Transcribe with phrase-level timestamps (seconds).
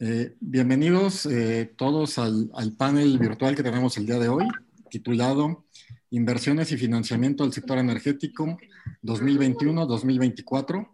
[0.00, 4.46] Eh, bienvenidos eh, todos al, panel virtual que tenemos el día de hoy,
[4.90, 5.64] titulado
[6.10, 8.56] Inversiones y Financiamiento del Sector Energético
[9.02, 10.88] 2021-2024.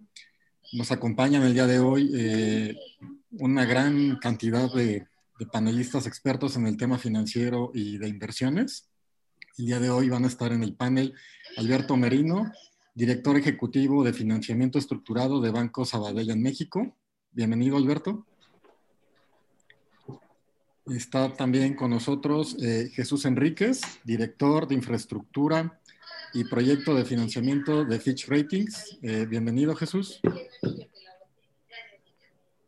[0.73, 2.79] Nos acompañan el día de hoy eh,
[3.33, 5.07] una gran cantidad de,
[5.39, 8.89] de, panelistas expertos en el tema financiero y de inversiones.
[9.59, 11.13] El día de hoy van a estar en el panel
[11.59, 12.51] Alberto Merino,
[12.95, 16.97] director ejecutivo de financiamiento estructurado de Banco Sabadell en México.
[17.33, 18.25] Bienvenido, Alberto.
[20.87, 25.81] Está también con nosotros eh, Jesús Enríquez, director de infraestructura
[26.35, 28.99] y proyecto de financiamiento de Fitch Ratings.
[29.01, 30.21] Eh, bienvenido, Jesús.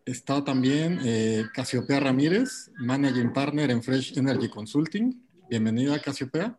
[0.06, 5.22] Está también eh, Casiopea Ramírez, Managing Partner en Fresh Energy Consulting.
[5.50, 6.58] Bienvenida, Casiopea.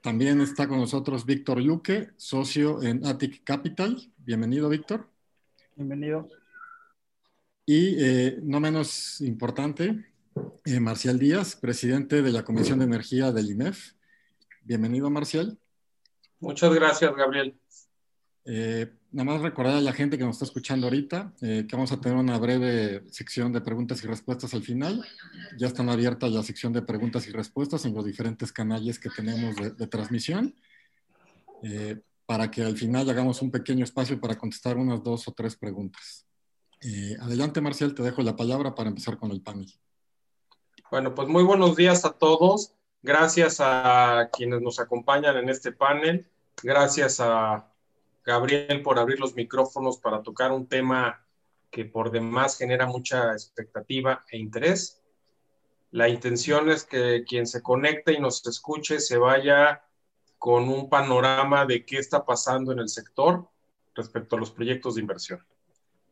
[0.00, 4.10] también está con nosotros Víctor Luque, socio en Attic Capital.
[4.18, 5.08] Bienvenido, Víctor.
[5.76, 6.41] Bienvenido.
[7.64, 10.04] Y eh, no menos importante,
[10.64, 13.92] eh, Marcial Díaz, presidente de la Comisión de Energía del INEF.
[14.62, 15.56] Bienvenido, Marcial.
[16.40, 17.54] Muchas gracias, Gabriel.
[18.44, 22.00] Eh, nada más recordar a la gente que nos está escuchando ahorita que vamos a
[22.00, 25.06] tener una breve sección de preguntas y respuestas al final.
[25.56, 29.54] Ya están abiertas la sección de preguntas y respuestas en los diferentes canales que tenemos
[29.54, 30.52] de, de transmisión
[32.26, 36.26] para que al final hagamos un pequeño espacio para contestar unas dos o tres preguntas.
[36.84, 39.72] Eh, adelante, Marcial, te dejo la palabra para empezar con el panel.
[40.90, 42.74] Bueno, pues muy buenos días a todos.
[43.02, 46.26] Gracias a quienes nos acompañan en este panel.
[46.62, 47.72] Gracias a
[48.24, 51.24] Gabriel por abrir los micrófonos para tocar un tema
[51.70, 55.00] que por demás genera mucha expectativa e interés.
[55.92, 59.84] La intención es que quien se conecte y nos escuche se vaya
[60.38, 63.48] con un panorama de qué está pasando en el sector
[63.94, 65.44] respecto a los proyectos de inversión.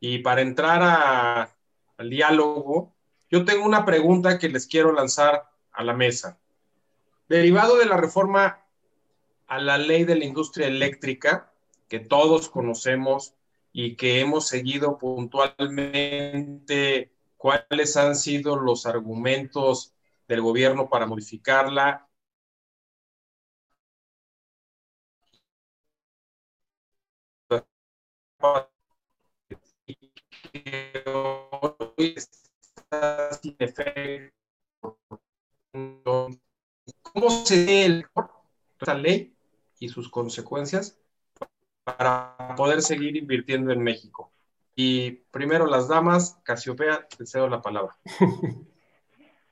[0.01, 1.53] Y para entrar
[1.97, 2.95] al diálogo,
[3.31, 6.41] yo tengo una pregunta que les quiero lanzar a la mesa.
[7.29, 8.65] Derivado de la reforma
[9.47, 11.53] a la ley de la industria eléctrica,
[11.89, 13.35] que todos conocemos
[13.73, 19.95] y que hemos seguido puntualmente cuáles han sido los argumentos
[20.27, 22.09] del gobierno para modificarla
[37.03, 38.05] ¿Cómo se ve el,
[38.81, 39.35] esta ley
[39.79, 41.01] y sus consecuencias
[41.85, 44.33] para poder seguir invirtiendo en México?
[44.75, 47.97] Y primero las damas, Casiopea, te cedo la palabra.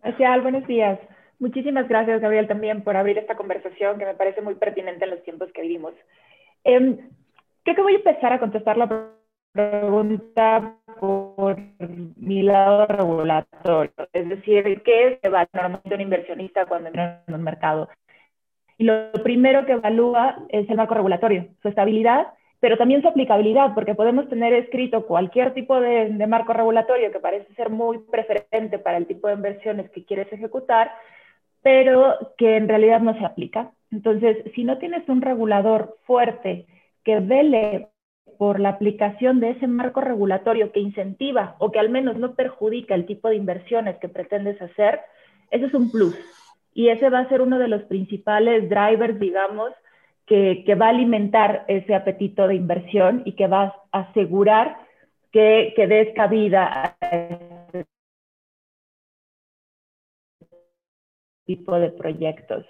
[0.02, 0.98] Gracias, buenos días.
[1.38, 5.22] Muchísimas gracias, Gabriel, también por abrir esta conversación que me parece muy pertinente en los
[5.22, 5.94] tiempos que vivimos.
[6.64, 6.98] Eh,
[7.62, 9.17] creo que voy a empezar a contestar la
[9.52, 11.58] pregunta por
[12.16, 17.88] mi lado regulatorio, es decir, ¿qué evalúa normalmente un inversionista cuando entra en un mercado?
[18.76, 22.28] Y lo primero que evalúa es el marco regulatorio, su estabilidad,
[22.60, 27.20] pero también su aplicabilidad, porque podemos tener escrito cualquier tipo de, de marco regulatorio que
[27.20, 30.92] parece ser muy preferente para el tipo de inversiones que quieres ejecutar,
[31.62, 33.72] pero que en realidad no se aplica.
[33.90, 36.66] Entonces, si no tienes un regulador fuerte
[37.04, 37.88] que vele
[38.36, 42.94] por la aplicación de ese marco regulatorio que incentiva o que al menos no perjudica
[42.94, 45.00] el tipo de inversiones que pretendes hacer,
[45.50, 46.16] ese es un plus.
[46.74, 49.72] Y ese va a ser uno de los principales drivers, digamos,
[50.26, 54.76] que, va a alimentar ese apetito de inversión y que va a asegurar
[55.32, 57.86] que, que des cabida a ese
[61.46, 62.66] tipo de proyectos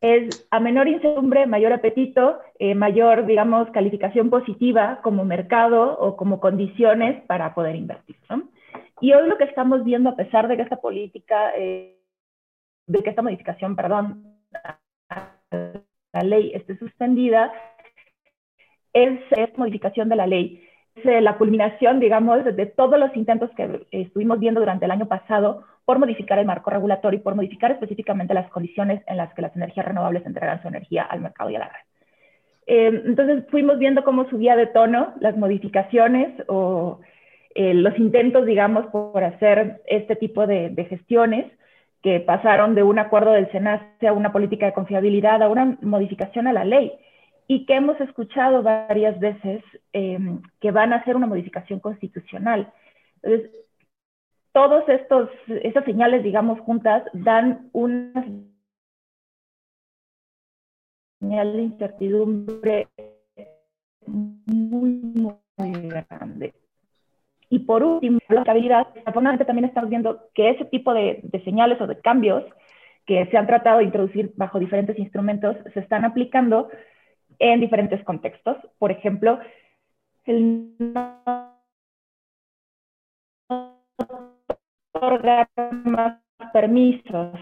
[0.00, 6.40] es a menor incertidumbre, mayor apetito, eh, mayor, digamos, calificación positiva como mercado o como
[6.40, 8.16] condiciones para poder invertir.
[9.00, 11.98] Y hoy lo que estamos viendo, a pesar de que esta política, eh,
[12.86, 14.24] de que esta modificación, perdón,
[16.12, 17.52] la ley esté suspendida,
[18.94, 20.66] es, es modificación de la ley.
[20.94, 25.06] Es eh, la culminación, digamos, de todos los intentos que estuvimos viendo durante el año
[25.06, 29.42] pasado por modificar el marco regulatorio y por modificar específicamente las condiciones en las que
[29.42, 31.80] las energías renovables entregan su energía al mercado y a la red.
[32.66, 36.98] Eh, entonces fuimos viendo cómo subía de tono las modificaciones o
[37.54, 41.50] eh, los intentos, digamos, por hacer este tipo de, gestiones
[42.02, 46.48] que pasaron de un acuerdo del SENACE a una política de confiabilidad a una modificación
[46.48, 46.92] a la ley
[47.46, 49.62] y que hemos escuchado varias veces
[49.92, 50.18] eh,
[50.60, 52.72] que van a hacer una modificación constitucional.
[53.22, 53.50] Entonces,
[54.56, 58.24] todos estos, estas señales, digamos, juntas, dan una
[61.20, 62.88] señal de incertidumbre
[64.06, 66.54] muy, muy grande.
[67.50, 68.86] Y por último, la estabilidad.
[69.04, 72.42] También estamos viendo que ese tipo de, de señales o de cambios
[73.04, 76.70] que se han tratado de introducir bajo diferentes instrumentos se están aplicando
[77.38, 78.56] en diferentes contextos.
[78.78, 79.38] Por ejemplo,
[80.24, 80.72] el
[84.94, 85.48] otorgar
[85.84, 86.20] más
[86.52, 87.32] permisos,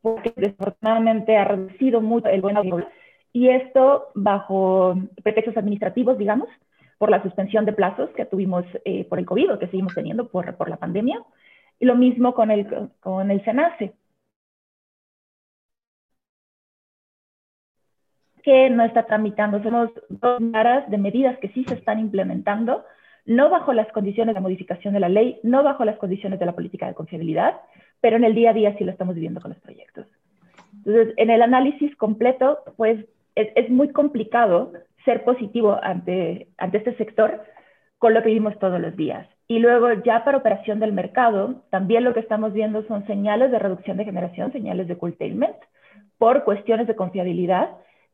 [0.00, 2.56] porque desafortunadamente ha reducido mucho el buen
[3.32, 6.48] y esto bajo pretextos administrativos, digamos,
[6.98, 10.56] por la suspensión de plazos que tuvimos eh, por el COVID que seguimos teniendo por,
[10.56, 11.22] por la pandemia.
[11.78, 13.94] Y lo mismo con el, con el SENACE.
[18.42, 19.62] que no está tramitando.
[19.62, 22.84] Somos dos varas de medidas que sí se están implementando,
[23.26, 26.54] no bajo las condiciones de modificación de la ley, no bajo las condiciones de la
[26.54, 27.60] política de confiabilidad,
[28.00, 30.06] pero en el día a día sí lo estamos viviendo con los proyectos.
[30.78, 34.72] Entonces, en el análisis completo, pues es, muy complicado
[35.04, 37.42] ser positivo ante, ante este sector
[37.98, 39.28] con lo que vivimos todos los días.
[39.46, 43.58] Y luego ya para operación del mercado, también lo que estamos viendo son señales de
[43.58, 45.56] reducción de generación, señales de curtailment,
[46.18, 47.70] por cuestiones de confiabilidad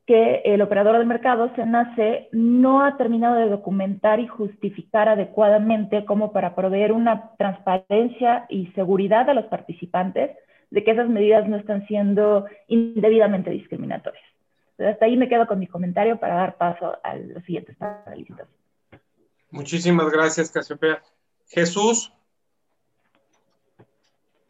[0.07, 6.33] que el operador del mercado, SENACE, no ha terminado de documentar y justificar adecuadamente como
[6.33, 10.31] para proveer una transparencia y seguridad a los participantes
[10.71, 14.25] de que esas medidas no están siendo indebidamente discriminatorias.
[14.73, 18.47] Entonces, hasta ahí me quedo con mi comentario para dar paso a los siguientes panelistas.
[19.51, 21.03] Muchísimas gracias, Casiopea.
[21.49, 22.13] Jesús.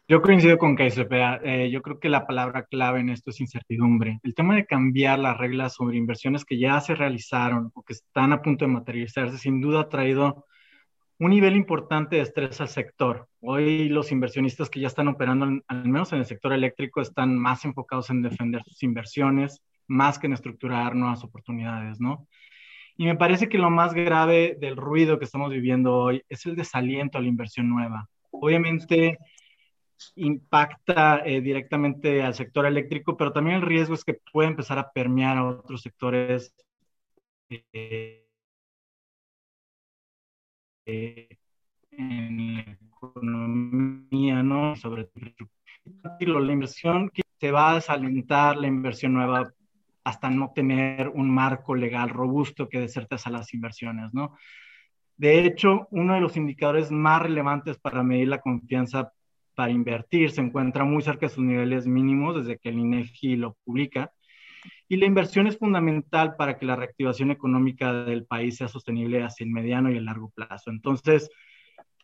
[0.09, 1.41] Yo coincido con Casiopea.
[1.43, 4.21] Eh, yo creo que la palabra clave en esto es incertidumbre.
[4.23, 8.31] El tema de cambiar las reglas sobre inversiones que ya se realizaron o que están
[8.31, 10.45] a punto de materializarse, sin duda ha traído
[11.19, 13.27] un nivel importante de estrés al sector.
[13.41, 17.65] Hoy los inversionistas que ya están operando, al menos en el sector eléctrico, están más
[17.65, 22.29] enfocados en defender sus inversiones, más que en estructurar nuevas oportunidades, ¿no?
[22.95, 26.55] Y me parece que lo más grave del ruido que estamos viviendo hoy es el
[26.55, 28.07] desaliento a la inversión nueva.
[28.31, 29.17] Obviamente
[30.15, 34.91] impacta eh, directamente al sector eléctrico, pero también el riesgo es que puede empezar a
[34.91, 36.53] permear a otros sectores
[37.49, 38.25] eh,
[41.91, 44.75] en la economía, ¿no?
[44.75, 45.09] Sobre
[46.19, 49.51] la inversión que se va a desalentar la inversión nueva
[50.03, 54.37] hasta no tener un marco legal robusto que certeza a las inversiones, ¿no?
[55.17, 59.11] De hecho, uno de los indicadores más relevantes para medir la confianza
[59.57, 63.57] para invertir se encuentra muy cerca de sus niveles mínimos desde que el INEGI lo
[63.65, 64.11] publica.
[64.87, 69.45] Y la inversión es fundamental para que la reactivación económica del país sea sostenible hacia
[69.45, 70.69] el mediano y el largo plazo.
[70.69, 71.31] Entonces,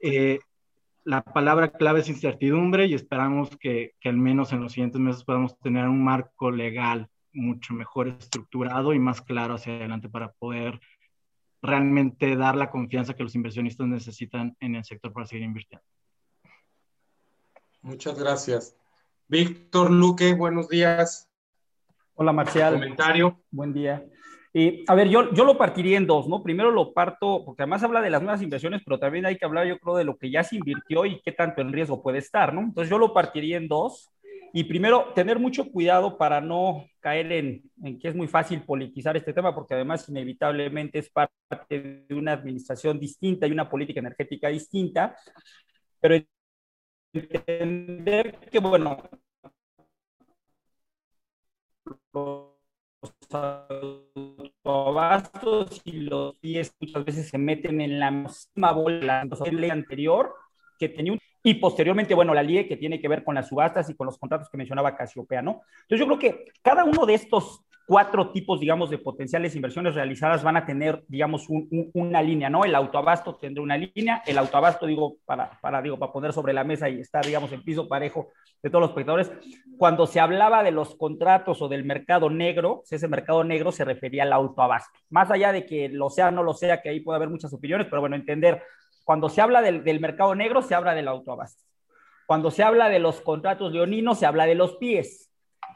[0.01, 0.39] eh,
[1.03, 5.23] la palabra clave es incertidumbre y esperamos que, que, al menos en los siguientes meses
[5.23, 10.79] podamos tener un marco legal mucho mejor estructurado y más claro hacia adelante para poder
[11.61, 15.85] realmente dar la confianza que los inversionistas necesitan en el sector para seguir invirtiendo.
[17.83, 18.75] Muchas gracias.
[19.27, 21.29] Víctor Luque, buenos días.
[22.15, 22.75] Hola, Marcial.
[22.75, 23.41] Comentario.
[23.51, 24.05] Buen día.
[24.53, 26.41] Eh, a ver, yo, yo lo partiría en dos, ¿no?
[26.41, 29.67] Primero lo parto, porque además habla de las nuevas inversiones, pero también hay que hablar,
[29.67, 32.53] yo creo, de lo que ya se invirtió y qué tanto en riesgo puede estar,
[32.53, 32.61] ¿no?
[32.61, 34.09] Entonces yo lo partiría en dos.
[34.53, 39.17] Y primero, tener mucho cuidado para no caer en, en, que es muy fácil politizar
[39.17, 44.47] este tema, porque además inevitablemente es parte de una administración distinta y una política energética
[44.47, 45.17] distinta,
[45.99, 46.23] pero
[47.13, 48.97] entender que, bueno,
[52.13, 52.53] los
[54.63, 59.69] autobastos y los pies muchas veces se meten en la misma bola de la ley
[59.69, 60.33] anterior
[60.79, 63.95] que tenía y posteriormente, bueno, la LIE que tiene que ver con las subastas y
[63.95, 65.63] con los contratos que mencionaba Casiopea, ¿no?
[65.81, 70.43] Entonces yo creo que cada uno de estos cuatro tipos, digamos, de potenciales inversiones realizadas
[70.43, 72.63] van a tener, digamos, una línea, ¿no?
[72.63, 76.63] El autoabasto tendrá una línea, el autoabasto, digo, para, para, digo, para poner sobre la
[76.63, 78.29] mesa y estar, digamos, en piso parejo
[78.61, 79.31] de todos los espectadores,
[79.77, 84.23] cuando se hablaba de los contratos o del mercado negro, ese mercado negro se refería
[84.23, 84.97] al autoabasto.
[85.09, 87.53] Más allá de que lo sea o no lo sea, que ahí puede haber muchas
[87.53, 88.63] opiniones, pero bueno, entender
[89.03, 91.61] cuando se habla del, del mercado negro, se habla del autoabasto.
[92.25, 95.32] Cuando se habla de los contratos leoninos, se habla de los pies.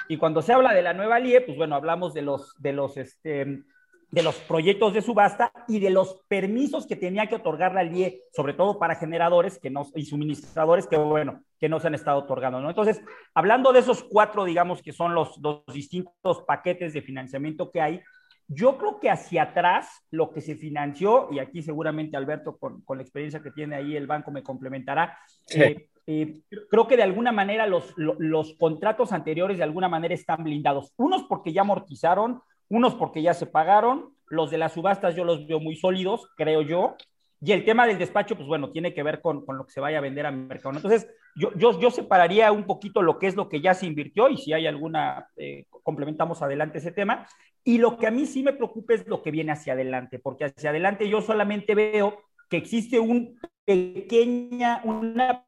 [0.10, 2.98] Y cuando se habla de la nueva LIE, pues bueno, hablamos de los, de los,
[2.98, 3.64] este,
[4.10, 8.22] de los proyectos de subasta y de los permisos que tenía que otorgar la LIE,
[8.34, 12.20] sobre todo para generadores que no, y suministradores que, bueno, que no se han estado
[12.20, 12.70] otorgando, ¿no?
[12.70, 13.02] Entonces,
[13.34, 18.02] hablando de esos cuatro, digamos, que son los, los distintos paquetes de financiamiento que hay,
[18.48, 22.98] yo creo que hacia atrás lo que se financió, y aquí seguramente Alberto con, con
[22.98, 25.62] la experiencia que tiene ahí el banco me complementará, sí.
[25.62, 30.42] eh, eh, creo que de alguna manera los, los, contratos anteriores de alguna manera están
[30.42, 30.94] blindados.
[30.96, 35.46] Unos porque ya amortizaron, unos porque ya se pagaron, los de las subastas yo los
[35.48, 36.96] veo muy sólidos, creo yo,
[37.42, 39.82] Y el tema del despacho, pues bueno, tiene que ver con, con lo que se
[39.82, 40.76] vaya a vender a mercado.
[40.76, 44.30] Entonces, yo, yo, yo, separaría un poquito lo que es lo que ya se invirtió
[44.30, 47.28] y si hay alguna, eh, complementamos adelante ese tema.
[47.66, 50.46] Y lo que a mí sí me preocupa es lo que viene hacia adelante, porque
[50.46, 52.18] hacia adelante yo solamente veo
[52.50, 55.47] que existe un pequeña, una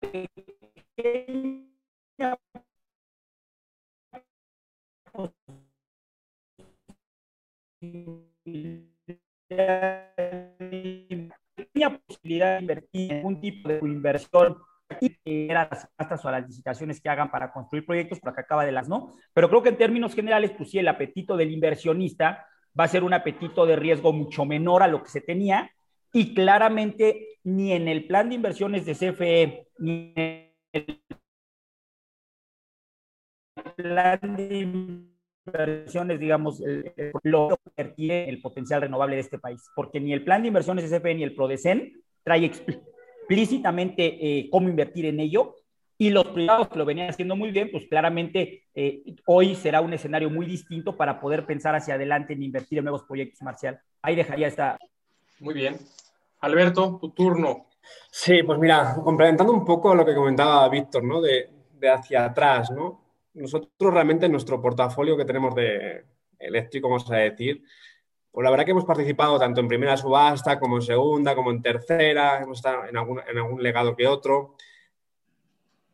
[0.00, 1.70] pequeña
[12.06, 14.56] posibilidad de invertir en algún tipo de inversión
[15.24, 18.72] era las gastas o las licitaciones que hagan para construir proyectos, por acá acaba de
[18.72, 22.46] las no, pero creo que en términos generales, pues sí, el apetito del inversionista
[22.78, 25.70] va a ser un apetito de riesgo mucho menor a lo que se tenía
[26.12, 31.02] y claramente ni en el plan de inversiones de CFE ni en el
[33.76, 34.58] plan de
[35.46, 36.62] inversiones, digamos,
[37.22, 41.14] lo que el potencial renovable de este país, porque ni el plan de inversiones SFE
[41.14, 45.56] ni el PRODECEN trae explícitamente eh, cómo invertir en ello,
[46.00, 49.92] y los privados que lo venían haciendo muy bien, pues claramente eh, hoy será un
[49.92, 53.78] escenario muy distinto para poder pensar hacia adelante en invertir en nuevos proyectos, Marcial.
[54.00, 54.78] Ahí dejaría esta.
[55.40, 55.76] Muy bien.
[56.40, 57.66] Alberto, tu turno.
[58.10, 61.20] Sí, pues mira, complementando un poco lo que comentaba Víctor, ¿no?
[61.20, 61.50] De,
[61.90, 63.00] hacia atrás, ¿no?
[63.32, 66.04] nosotros realmente en nuestro portafolio que tenemos de
[66.38, 67.62] eléctrico, vamos a decir,
[68.30, 71.62] pues la verdad que hemos participado tanto en primera subasta como en segunda, como en
[71.62, 74.56] tercera, hemos estado en algún, en algún legado que otro.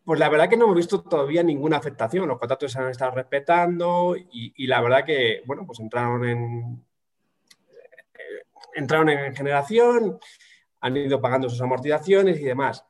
[0.04, 2.28] Pues la verdad que no hemos visto todavía ninguna afectación.
[2.28, 6.85] Los contratos se han estado respetando y, la verdad que, bueno, pues entraron en,
[8.76, 10.18] entraron en generación,
[10.80, 12.84] han ido pagando sus amortizaciones y demás.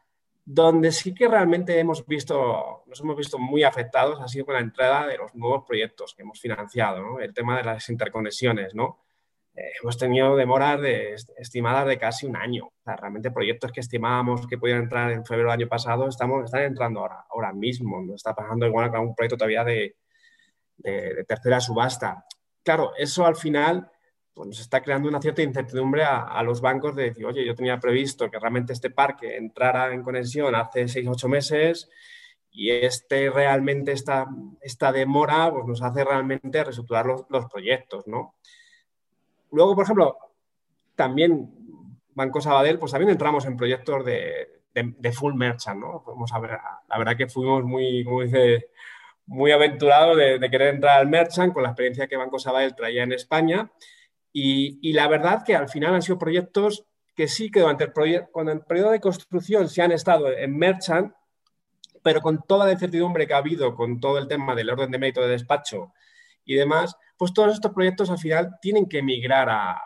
[0.45, 4.61] Donde sí que realmente hemos visto, nos hemos visto muy afectados ha sido con la
[4.61, 7.21] entrada de los nuevos proyectos que hemos financiado, ¿no?
[7.21, 8.75] el tema de las interconexiones.
[8.75, 9.01] ¿no?
[9.55, 12.67] Eh, hemos tenido demoras de, estimadas de casi un año.
[12.67, 16.45] O sea, realmente proyectos que estimábamos que podían entrar en febrero del año pasado estamos,
[16.45, 18.01] están entrando ahora, ahora mismo.
[18.03, 19.97] No está pasando igual con un proyecto todavía de,
[20.77, 22.25] de, de tercera subasta.
[22.63, 23.91] Claro, eso al final
[24.37, 27.81] pues nos está creando una cierta incertidumbre a, los bancos de decir, oye, yo tenía
[27.81, 31.89] previsto que realmente este parque entrara en conexión hace seis, ocho meses
[32.51, 34.27] y este realmente esta,
[34.61, 38.35] esta demora pues nos hace realmente reestructurar los, los, proyectos, ¿no?
[39.53, 40.19] Luego, por ejemplo,
[40.95, 41.51] también
[42.11, 46.05] Banco Sabadell, pues también entramos en proyectos de, de, full merchant, ¿no?
[46.07, 46.59] Vamos a ver,
[46.91, 48.69] la verdad que fuimos muy, como dice,
[49.25, 53.03] muy aventurados de, de querer entrar al merchant con la experiencia que Banco Sabadell traía
[53.03, 53.71] en España
[54.39, 57.93] y, la verdad que al final han sido proyectos que sí que durante el,
[58.49, 61.15] el periodo de construcción se han estado en Merchant,
[62.03, 64.99] pero con toda la incertidumbre que ha habido con todo el tema del orden de
[64.99, 65.95] mérito de despacho
[66.45, 69.81] y demás, pues todos estos proyectos al final tienen que migrar a,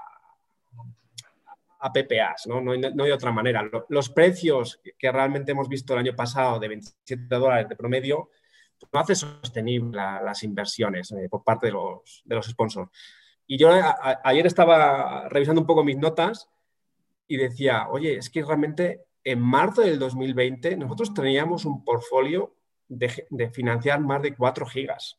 [1.78, 2.61] a PPAs, ¿no?
[2.61, 3.62] No, hay, otra manera.
[3.88, 8.30] Los precios que realmente hemos visto el año pasado de 27 dólares de promedio
[8.92, 12.90] no hace sostenible las inversiones eh, por parte de los, de los sponsors.
[13.52, 13.69] Y yo
[14.23, 16.49] ayer estaba revisando un poco mis notas
[17.26, 22.54] y decía, oye, es que realmente en marzo del 2020 nosotros teníamos un portfolio
[22.87, 25.19] de, financiar más de 4 gigas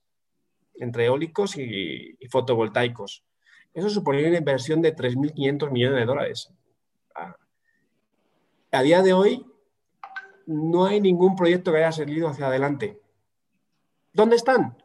[0.75, 3.25] entre eólicos y, fotovoltaicos.
[3.73, 6.53] Eso suponía una inversión de 3.500 millones de dólares.
[8.71, 9.45] A día de hoy
[10.45, 12.97] no hay ningún proyecto que haya salido hacia adelante.
[14.13, 14.80] ¿Dónde están?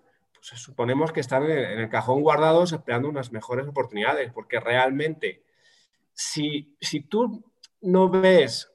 [0.55, 5.43] Suponemos que están en el cajón guardados esperando unas mejores oportunidades, porque realmente
[6.13, 7.45] si, si tú
[7.83, 8.71] no ves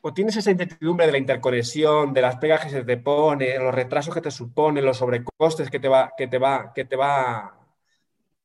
[0.00, 3.74] o tienes esa incertidumbre de la interconexión, de las pegas que se te pone, los
[3.74, 7.58] retrasos que te supone, los sobrecostes que te va, que te va, que te va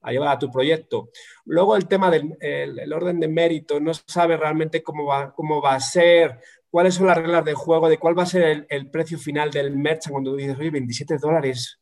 [0.01, 1.10] a llevar a tu proyecto.
[1.46, 5.75] Luego el tema del el, orden de mérito, no sabes realmente cómo va, cómo va
[5.75, 6.39] a ser,
[6.72, 9.51] cuáles son las reglas de juego, de cuál va a ser el, el precio final
[9.51, 11.80] del merchant cuando dices, oye, 27 dólares,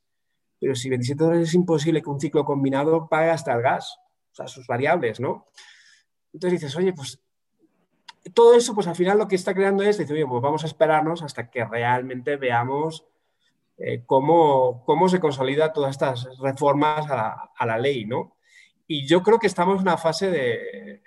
[0.60, 4.00] pero si 27 dólares es imposible que un ciclo combinado pague hasta el gas,
[4.32, 5.48] o sea, sus variables, ¿no?
[6.34, 7.22] Entonces dices, oye, pues
[8.34, 10.68] todo eso, pues al final lo que está creando es decir, oye, pues vamos a
[10.68, 13.06] esperarnos hasta que realmente veamos
[13.78, 18.36] eh, cómo, cómo, se consolida todas estas reformas a la, ley, ¿no?
[18.86, 21.02] Y yo creo que estamos en una fase de,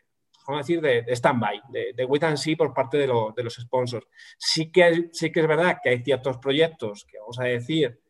[0.47, 3.33] vamos a decir, de, de stand-by, de, de, wait and see por parte de, lo,
[3.37, 4.07] de los sponsors.
[4.39, 8.02] Sí que, sí que es verdad que hay ciertos proyectos que, vamos a decir,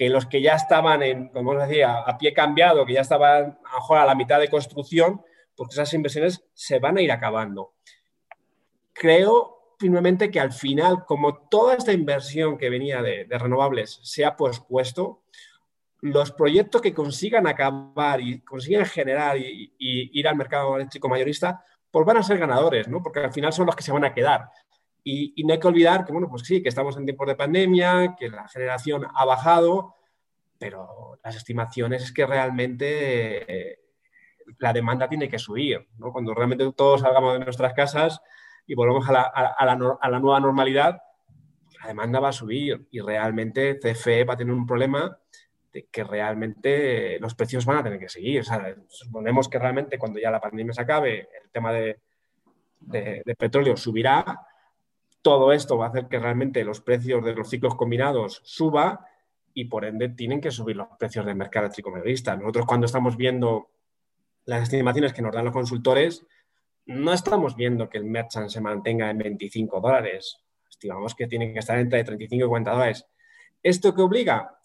[0.00, 3.58] que los que ya estaban, en, como os decía, a pie cambiado, que ya estaban
[3.66, 5.20] a, mejor a la mitad de construcción,
[5.54, 7.74] pues esas inversiones se van a ir acabando.
[8.94, 14.38] Creo firmemente que al final, como toda esta inversión que venía de, renovables se ha
[14.38, 15.24] pospuesto,
[16.00, 22.06] los proyectos que consigan acabar y consigan generar y, ir al mercado eléctrico mayorista, pues
[22.06, 23.02] van a ser ganadores, ¿no?
[23.02, 24.48] Porque al final son los que se van a quedar.
[25.02, 28.14] Y, no hay que olvidar que, bueno, pues sí, que estamos en tiempos de pandemia,
[28.18, 29.94] que la generación ha bajado,
[30.58, 33.78] pero las estimaciones es que realmente eh,
[34.58, 36.12] la demanda tiene que subir, ¿no?
[36.12, 38.20] Cuando realmente todos salgamos de nuestras casas
[38.66, 41.00] y volvemos a la, a la, a la nueva normalidad,
[41.80, 45.18] la demanda va a subir y realmente CFE va a tener un problema
[45.72, 48.44] de que realmente los precios van a tener que seguir.
[48.88, 52.00] Suponemos que realmente cuando ya la pandemia se acabe, el tema de,
[52.80, 54.24] de, petróleo subirá.
[55.22, 59.06] Todo esto va a hacer que realmente los precios de los ciclos combinados suba
[59.52, 62.36] y por ende tienen que subir los precios del mercado eléctrico mayorista.
[62.36, 63.70] Nosotros cuando estamos viendo
[64.44, 66.26] las estimaciones que nos dan los consultores,
[66.86, 70.38] no estamos viendo que el merchant se mantenga en 25 dólares.
[70.68, 73.06] Estimamos que tiene que estar entre 35 y 40 dólares.
[73.62, 74.60] ¿Esto qué obliga?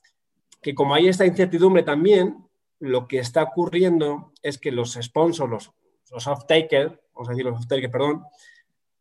[0.65, 2.43] que como hay esta incertidumbre también,
[2.79, 5.71] lo que está ocurriendo es que los sponsors, los,
[6.09, 8.23] los off-takers, vamos a decir los off-takers, perdón,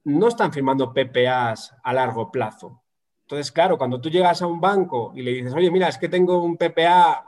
[0.05, 2.83] no están firmando PPAs a largo plazo.
[3.23, 6.09] Entonces, claro, cuando tú llegas a un banco y le dices, oye, mira, es que
[6.09, 7.25] tengo un PPA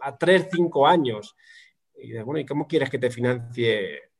[0.00, 1.36] a 3, 5 años,
[1.96, 4.10] y dices, bueno, ¿y cómo quieres que te financie?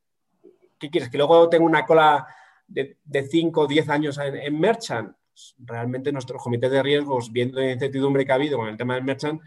[0.79, 1.09] ¿Qué quieres?
[1.09, 2.27] ¿Que luego tenga una cola
[2.67, 2.97] de,
[3.31, 5.15] 5 o 10 años en, Merchant?
[5.59, 9.05] realmente nuestros comités de riesgos, viendo la incertidumbre que ha habido con el tema del
[9.05, 9.39] merchant,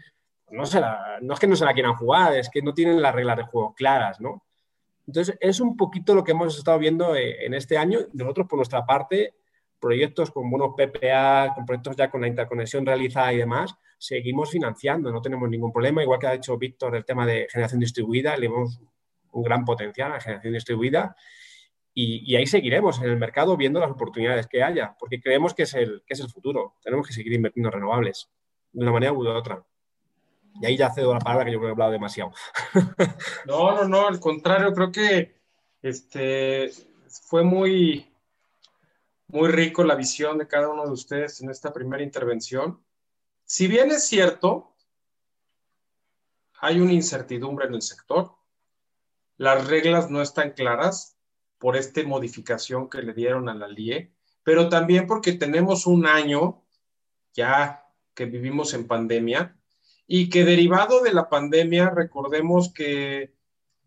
[0.50, 0.62] no,
[1.20, 3.42] no es que no se la quieran jugar, es que no tienen las reglas de
[3.42, 4.44] juego claras, ¿no?
[5.06, 8.00] Entonces, es un poquito lo que hemos estado viendo eh, en este año.
[8.12, 9.34] Nosotros, por nuestra parte,
[9.80, 15.10] proyectos con buenos PPA, con proyectos ya con la interconexión realizada y demás, seguimos financiando,
[15.10, 16.02] no tenemos ningún problema.
[16.02, 18.80] Igual que ha dicho Víctor, el tema de generación distribuida, le vemos
[19.32, 21.16] un gran potencial a la generación distribuida
[21.92, 25.74] y, ahí seguiremos en el mercado viendo las oportunidades que haya, porque creemos que es,
[25.74, 26.76] el, que es el futuro.
[26.82, 28.30] Tenemos que seguir invirtiendo en renovables,
[28.72, 29.64] de una manera u de otra.
[30.60, 32.32] Y ahí ya cedo la palabra que yo creo que he hablado demasiado.
[33.46, 35.40] No, no, no, al contrario, creo que
[35.82, 36.70] este,
[37.26, 38.12] fue muy,
[39.28, 42.82] muy rico la visión de cada uno de ustedes en esta primera intervención.
[43.44, 44.74] Si bien es cierto,
[46.60, 48.32] hay una incertidumbre en el sector,
[49.38, 51.16] las reglas no están claras,
[51.60, 54.10] por esta modificación que le dieron a la LIE,
[54.42, 56.62] pero también porque tenemos un año
[57.34, 59.59] ya que vivimos en pandemia
[60.12, 63.32] y que derivado de la pandemia, recordemos que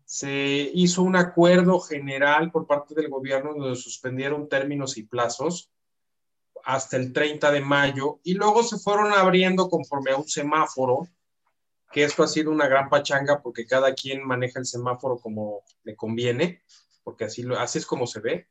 [0.06, 5.70] se hizo un acuerdo general por parte del gobierno donde suspendieron términos y plazos
[6.64, 11.08] hasta el 30 de mayo y luego se fueron abriendo conforme a un semáforo,
[11.92, 15.94] que esto ha sido una gran pachanga porque cada quien maneja el semáforo como le
[15.94, 16.62] conviene
[17.02, 18.48] porque así, lo, así es como se ve.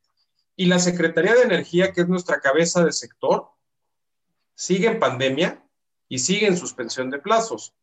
[0.54, 3.48] Y la Secretaría de Energía, que es nuestra cabeza de sector,
[4.54, 5.60] sigue en pandemia
[6.08, 7.74] y sigue en suspensión de plazos.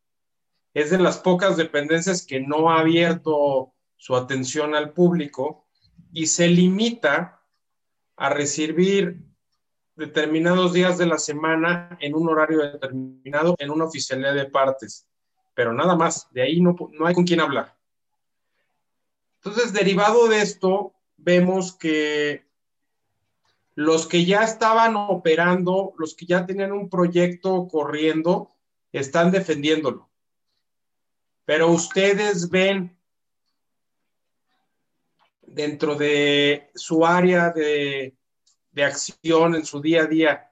[0.74, 5.66] Es de las pocas dependencias que no ha abierto su atención al público
[6.12, 7.42] y se limita
[8.16, 9.22] a recibir
[9.96, 15.06] determinados días de la semana en un horario determinado en una oficialidad de partes.
[15.54, 17.76] Pero nada más, de ahí no, no hay con quién hablar.
[19.36, 22.46] Entonces, derivado de esto, vemos que
[23.74, 28.50] los que ya estaban operando, los que ya tenían un proyecto corriendo,
[28.92, 30.10] están defendiéndolo.
[31.44, 32.98] Pero ustedes ven
[35.40, 38.16] dentro de su área de,
[38.70, 40.50] de, acción en su día a día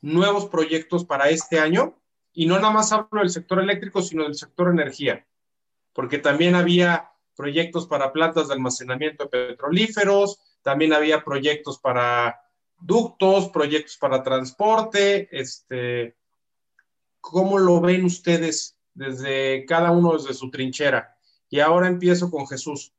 [0.00, 1.96] nuevos proyectos para este año.
[2.32, 5.26] Y no nada más hablo del sector eléctrico, sino del sector energía,
[5.92, 12.40] porque también había proyectos para plantas de almacenamiento de petrolíferos, también había proyectos para
[12.78, 16.16] ductos, proyectos para transporte, este,
[17.20, 21.16] ¿cómo lo ven ustedes desde cada uno desde su trinchera?
[21.48, 22.94] Y ahora empiezo con Jesús.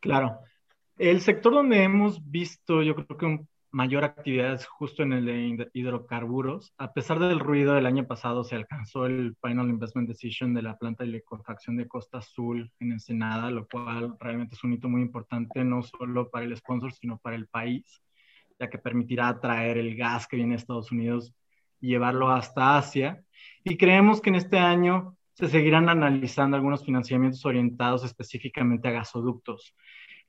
[0.00, 0.40] Claro.
[0.96, 5.24] El sector donde hemos visto, yo creo que un mayor actividad es justo en el
[5.26, 6.72] de hidrocarburos.
[6.78, 10.78] A pesar del ruido del año pasado, se alcanzó el Final Investment Decision de la
[10.78, 15.02] planta de liquefacción de Costa Azul en Ensenada, lo cual realmente es un hito muy
[15.02, 18.02] importante, no solo para el sponsor, sino para el país,
[18.58, 21.34] ya que permitirá traer el gas que viene de Estados Unidos
[21.80, 23.22] y llevarlo hasta Asia.
[23.64, 29.74] Y creemos que en este año se seguirán analizando algunos financiamientos orientados específicamente a gasoductos.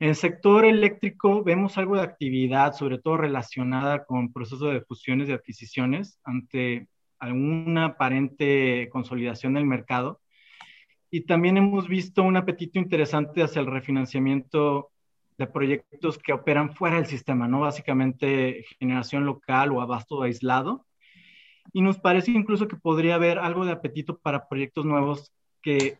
[0.00, 5.28] En el sector eléctrico vemos algo de actividad, sobre todo relacionada con procesos de fusiones
[5.28, 10.20] y adquisiciones ante alguna aparente consolidación del mercado.
[11.10, 14.90] Y también hemos visto un apetito interesante hacia el refinanciamiento
[15.36, 17.60] de proyectos que operan fuera del sistema, ¿no?
[17.60, 20.86] Básicamente generación local o abasto aislado.
[21.72, 25.32] y nos parece incluso que podría haber algo de apetito para proyectos nuevos
[25.62, 25.98] que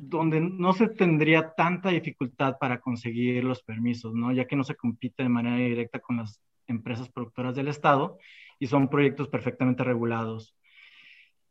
[0.00, 4.32] donde no se tendría tanta dificultad para conseguir los permisos, ¿no?
[4.32, 8.18] Ya que no se compite de manera directa con las empresas productoras del Estado
[8.58, 10.56] y son proyectos perfectamente regulados.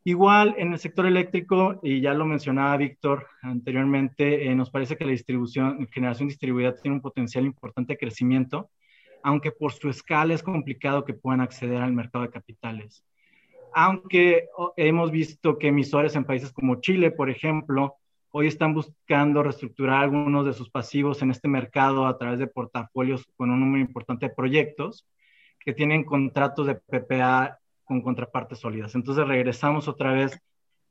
[0.03, 5.05] Igual en el sector eléctrico, y ya lo mencionaba Víctor anteriormente, eh, nos parece que
[5.05, 5.15] la
[5.91, 8.71] generación distribuida tiene un potencial importante de crecimiento,
[9.21, 13.05] aunque por su escala es complicado que puedan acceder al mercado de capitales.
[13.73, 17.98] Aunque hemos visto que emisores en países como Chile, por ejemplo,
[18.31, 23.25] hoy están buscando reestructurar algunos de sus pasivos en este mercado a través de portafolios
[23.35, 25.07] con un número importante de proyectos
[25.59, 28.95] que tienen contratos de PPA con contrapartes sólidas.
[28.95, 30.39] Entonces regresamos otra vez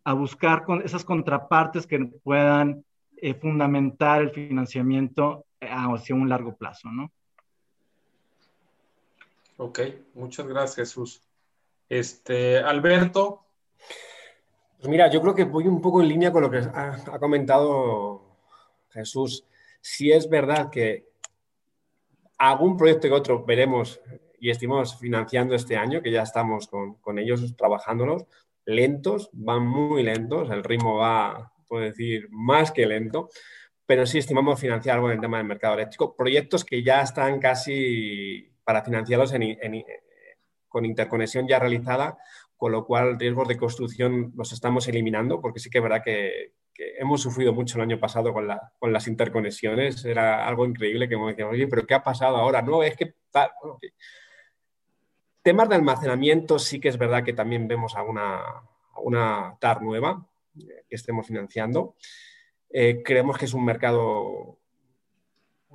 [0.05, 2.85] a buscar con esas contrapartes que puedan
[3.16, 7.12] eh, fundamentar el financiamiento eh, hacia un largo plazo, ¿no?
[9.57, 9.81] Ok,
[10.14, 11.22] muchas gracias Jesús.
[11.88, 13.44] Este, Alberto,
[14.79, 18.37] pues mira, yo creo que voy un poco en línea con lo que ha, comentado
[18.91, 19.45] Jesús.
[19.81, 21.09] Si es verdad que
[22.38, 24.01] algún proyecto que otro veremos
[24.38, 28.27] y estimamos financiando este año, que ya estamos con, ellos trabajándolos,
[28.67, 33.31] lentos, van muy lentos, el ritmo va, puedo decir, más que lento,
[33.85, 37.41] pero sí estimamos financiar algo en el tema del mercado eléctrico, proyectos que ya están
[37.41, 39.35] casi para financiarlos
[40.69, 42.19] con interconexión ya realizada
[42.59, 46.53] con lo cual riesgos de construcción los estamos eliminando, porque sí que es verdad que,
[46.99, 51.55] hemos sufrido mucho el año pasado con, las interconexiones, era algo increíble que me decíamos,
[51.55, 52.62] oye, pero ¿qué ha pasado ahora?
[52.62, 53.14] No, es que
[55.42, 58.42] Temas de almacenamiento sí que es verdad que también vemos alguna,
[59.03, 60.25] una TAR nueva
[60.57, 61.97] eh, que estemos financiando.
[62.71, 64.59] Eh, creemos que es un mercado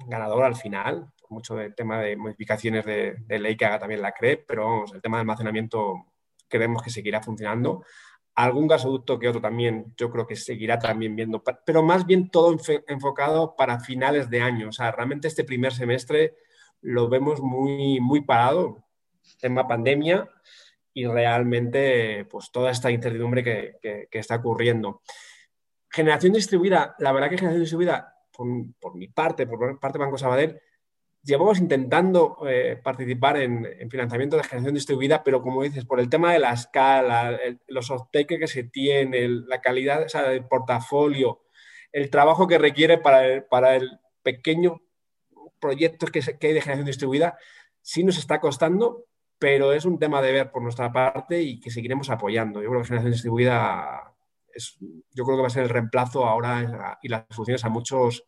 [0.08, 4.12] ganador al final, mucho del tema de modificaciones de, de, ley que haga también la
[4.12, 6.13] CRE, pero vamos, el tema de almacenamiento
[6.54, 7.84] creemos que seguirá funcionando.
[8.36, 12.56] Algún gasoducto que otro también, yo creo que seguirá también viendo, pero más bien todo
[12.88, 14.70] enfocado para finales de año.
[14.70, 16.36] O sea, realmente este primer semestre
[16.82, 18.84] lo vemos muy, muy parado,
[19.40, 20.30] tema pandemia
[20.94, 25.02] y realmente pues toda esta incertidumbre que, está ocurriendo.
[25.90, 28.48] Generación distribuida, la verdad que generación distribuida, por,
[28.80, 30.60] por mi parte, por parte de Banco Sabadell,
[31.24, 36.34] llevamos intentando eh, participar en, financiamiento de generación distribuida, pero como dices, por el tema
[36.34, 41.44] de la escala, los off que se tienen, la calidad del portafolio,
[41.92, 44.82] el trabajo que requiere para el, el pequeño
[45.60, 47.38] proyecto que, que, hay de generación distribuida,
[47.82, 49.06] sí nos está costando,
[49.40, 52.62] pero es un tema de ver por nuestra parte y que seguiremos apoyando.
[52.62, 54.14] Yo creo que generación distribuida
[54.54, 58.26] es, yo creo que va a ser el reemplazo ahora y las funciones a muchos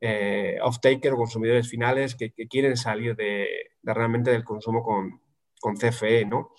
[0.00, 3.46] eh, off-taker o consumidores finales que, quieren salir de,
[3.82, 5.20] realmente del consumo con,
[5.60, 6.50] con, CFE, ¿no?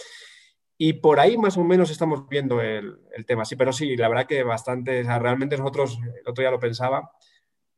[0.77, 4.27] Y por ahí más o menos estamos viendo el, tema, sí, pero sí, la verdad
[4.27, 7.11] que bastante, realmente nosotros, el otro día lo pensaba,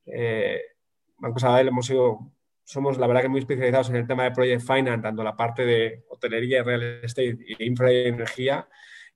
[0.06, 0.62] eh,
[1.18, 2.32] Banco Sabadell hemos sido,
[2.64, 5.66] somos la verdad que muy especializados en el tema de Project Finance, tanto la parte
[5.66, 8.68] de hotelería, real estate infra y energía,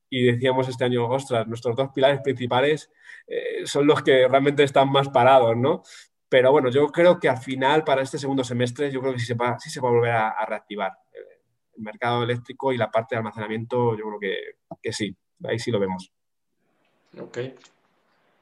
[0.09, 2.91] y decíamos este año, ostras, nuestros dos pilares principales
[3.27, 5.83] eh, son los que realmente están más parados, ¿no?
[6.31, 9.25] Pero bueno, yo creo que al final, para este segundo semestre, yo creo que sí
[9.25, 13.15] se va, sí se va a volver a, reactivar el mercado eléctrico y la parte
[13.15, 14.37] de almacenamiento, yo creo que,
[14.81, 15.13] que sí,
[15.43, 16.09] ahí sí lo vemos.
[17.19, 17.37] Ok.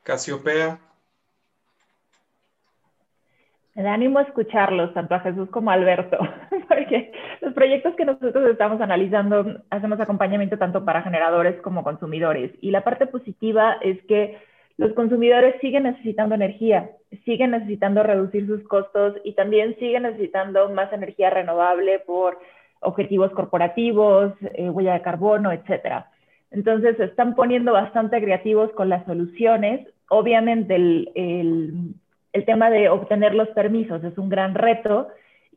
[0.03, 0.79] Casiopea.
[3.73, 6.19] Me da ánimo escucharlos, tanto a Jesús como a Alberto,
[6.69, 12.51] porque los proyectos que nosotros estamos analizando hacemos acompañamiento tanto para generadores como consumidores.
[12.61, 14.37] Y la parte positiva es que
[14.79, 16.91] los consumidores siguen necesitando energía,
[17.25, 22.39] siguen necesitando reducir sus costos y también siguen necesitando más energía renovable por
[22.79, 26.05] objetivos corporativos, eh, huella de carbono, etc.
[26.51, 29.85] Entonces, se están poniendo bastante creativos con las soluciones.
[30.07, 35.09] Obviamente, el tema de obtener los permisos es un gran reto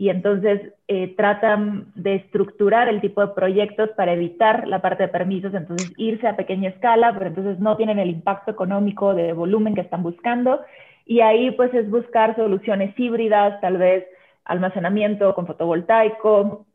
[0.03, 5.09] y entonces eh, tratan de estructurar el tipo de proyectos para evitar la parte de
[5.09, 9.77] permisos, entonces irse a pequeña escala, pero entonces no tienen el impacto económico de volumen
[9.77, 10.61] que están buscando
[11.07, 14.05] y ahí pues es buscar soluciones híbridas, tal vez
[14.45, 16.67] almacenamiento con fotovoltaico,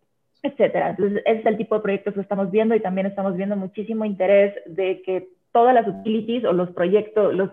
[0.42, 0.92] etcétera.
[0.92, 4.06] Entonces ese es el tipo de proyectos que estamos viendo y también estamos viendo muchísimo
[4.06, 7.50] interés de que todas las utilities o los proyectos, los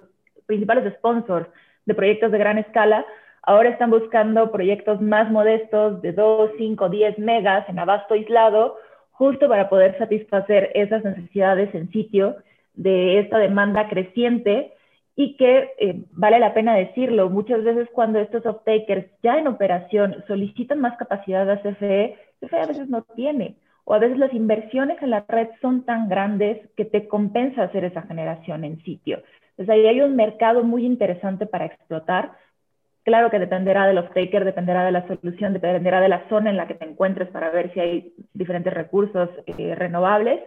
[0.46, 1.48] principales sponsors
[1.84, 3.04] de proyectos de gran escala
[3.46, 8.76] Ahora están buscando proyectos más modestos de 2, 5, 10 megas en abasto aislado,
[9.12, 12.36] justo para poder satisfacer esas necesidades en sitio
[12.74, 14.72] de esta demanda creciente
[15.16, 20.24] y que eh, vale la pena decirlo, muchas veces cuando estos off-takers ya en operación
[20.26, 25.00] solicitan más capacidad de CFE, CFE a veces no tiene o a veces las inversiones
[25.02, 29.22] en la red son tan grandes que te compensa hacer esa generación en sitio.
[29.50, 32.32] Entonces ahí hay un mercado muy interesante para explotar.
[33.04, 36.56] Claro que dependerá de los takers, dependerá de la solución, dependerá de la zona en
[36.56, 40.40] la que te encuentres para ver si hay diferentes recursos eh, renovables,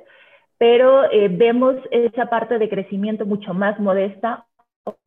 [0.58, 4.48] pero eh, vemos esa parte de crecimiento mucho más modesta,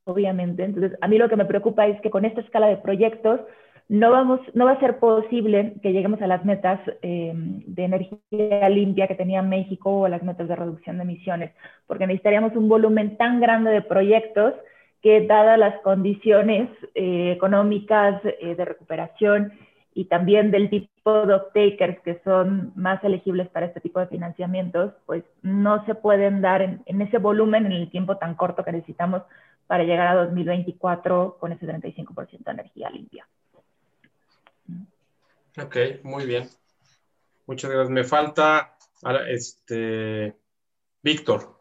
[0.05, 0.63] obviamente.
[0.63, 3.41] Entonces, a mí lo que me preocupa es que con esta escala de proyectos
[3.89, 8.69] no, vamos, no va a ser posible que lleguemos a las metas eh, de energía
[8.69, 11.51] limpia que tenía México o las metas de reducción de emisiones,
[11.89, 14.55] porque necesitaríamos un volumen tan grande de proyectos
[15.03, 19.53] que dadas las condiciones eh, económicas eh, de recuperación
[19.95, 24.93] y también del tipo de takers que son más elegibles para este tipo de financiamientos,
[25.07, 29.23] pues no se pueden dar en, ese volumen en el tiempo tan corto que necesitamos
[29.67, 33.27] para llegar a 2024 con ese 35% de energía limpia.
[35.61, 36.49] Ok, muy bien.
[37.47, 37.91] Muchas gracias.
[37.91, 38.77] Me falta
[39.29, 40.37] este
[41.03, 41.60] Víctor.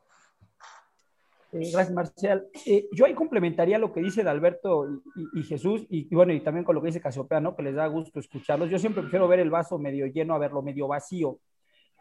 [1.51, 2.47] Eh, gracias, Marcial.
[2.65, 4.88] Eh, yo ahí complementaría lo que dice de Alberto
[5.33, 7.55] y, Jesús, y, bueno, y también con lo que dice Casiopea, ¿no?
[7.55, 8.69] Que les da gusto escucharlos.
[8.69, 11.39] Yo siempre prefiero ver el vaso medio lleno a verlo medio vacío.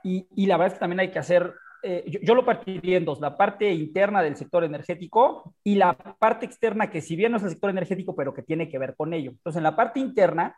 [0.04, 2.98] Y, y la verdad es que también hay que hacer, eh, yo, yo, lo partiría
[2.98, 7.32] en dos, la parte interna del sector energético y la parte externa, que si bien
[7.32, 9.30] no es el sector energético, pero que tiene que ver con ello.
[9.30, 10.56] Entonces, en la parte interna,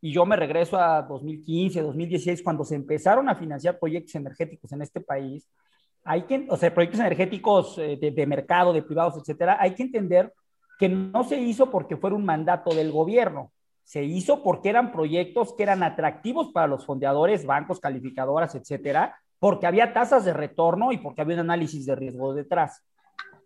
[0.00, 4.82] y yo me regreso a 2015, 2016, cuando se empezaron a financiar proyectos energéticos en
[4.82, 5.48] este país,
[6.04, 9.82] hay que, o sea, proyectos energéticos eh, de, de, mercado, de privados, etcétera, hay que
[9.82, 10.32] entender
[10.78, 13.52] que no se hizo porque fuera un mandato del gobierno,
[13.84, 19.66] se hizo porque eran proyectos que eran atractivos para los fondeadores, bancos, calificadoras, etcétera, porque
[19.66, 22.82] había tasas de retorno y porque había un análisis de riesgo detrás.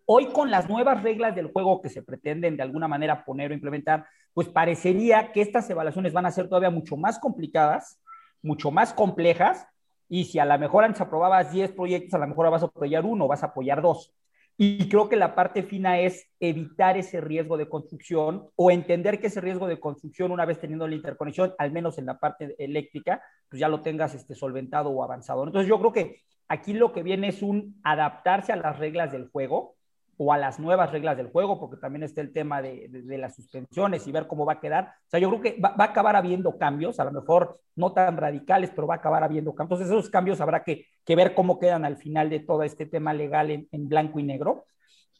[0.07, 3.55] Hoy con las nuevas reglas del juego que se pretenden de alguna manera poner o
[3.55, 8.01] implementar, pues parecería que estas evaluaciones van a ser todavía mucho más complicadas,
[8.43, 9.67] mucho más complejas,
[10.09, 13.05] y si a lo mejor antes aprobabas 10 proyectos, a lo mejor vas a apoyar
[13.05, 14.15] uno, vas a apoyar dos.
[14.61, 19.29] Y creo que la parte fina es evitar ese riesgo de construcción o entender que
[19.29, 23.23] ese riesgo de construcción, una vez teniendo la interconexión, al menos en la parte eléctrica,
[23.49, 25.45] pues ya lo tengas este, solventado o avanzado.
[25.45, 29.29] Entonces yo creo que aquí lo que viene es un adaptarse a las reglas del
[29.29, 29.77] juego,
[30.21, 33.19] o a las nuevas reglas del juego, porque también está el tema de, de, de
[33.19, 34.93] las suspensiones y ver cómo va a quedar.
[35.07, 37.93] O sea, yo creo que va, va, a acabar habiendo cambios, a lo mejor no
[37.93, 39.81] tan radicales, pero va a acabar habiendo cambios.
[39.81, 43.15] Entonces, esos cambios habrá que, que ver cómo quedan al final de todo este tema
[43.15, 44.67] legal en, en, blanco y negro.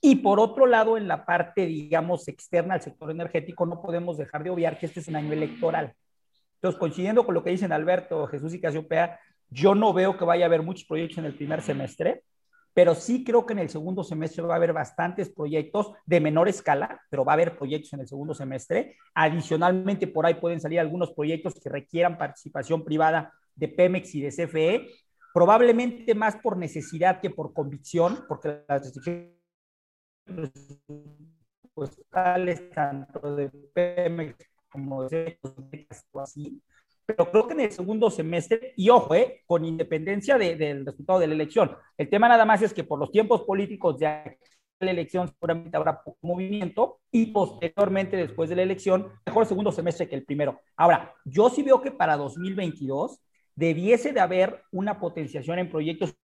[0.01, 4.43] Y por otro lado, en la parte, digamos, externa al sector energético, no podemos dejar
[4.43, 5.95] de obviar que este es un año electoral.
[6.55, 10.45] Entonces, coincidiendo con lo que dicen Alberto, Jesús y Casiopea, yo no veo que vaya
[10.45, 12.25] a haber muchos proyectos en el primer semestre
[12.79, 16.49] pero sí creo que en el segundo semestre va a haber bastantes proyectos de menor
[16.49, 18.95] escala, pero va a haber proyectos en el segundo semestre.
[19.15, 24.31] Adicionalmente, por ahí pueden salir algunos proyectos que requieran participación privada de Pemex y de
[24.31, 24.87] CFE,
[25.35, 29.33] probablemente más por necesidad que por convicción, porque las restricciones
[32.73, 34.37] tanto de Pemex
[34.69, 35.89] como de CFE,
[36.23, 36.63] así,
[37.09, 41.19] pero creo que en el segundo semestre, y ojo, eh, con independencia de, del resultado
[41.19, 44.37] de la elección, el tema nada más es que por los tiempos políticos de
[44.81, 50.07] la elección seguramente habrá movimiento y posteriormente después de la elección, mejor el segundo semestre
[50.07, 50.61] que el primero.
[50.77, 53.23] Ahora, yo sí veo que para 2022
[53.55, 56.15] debiese de haber una potenciación en proyectos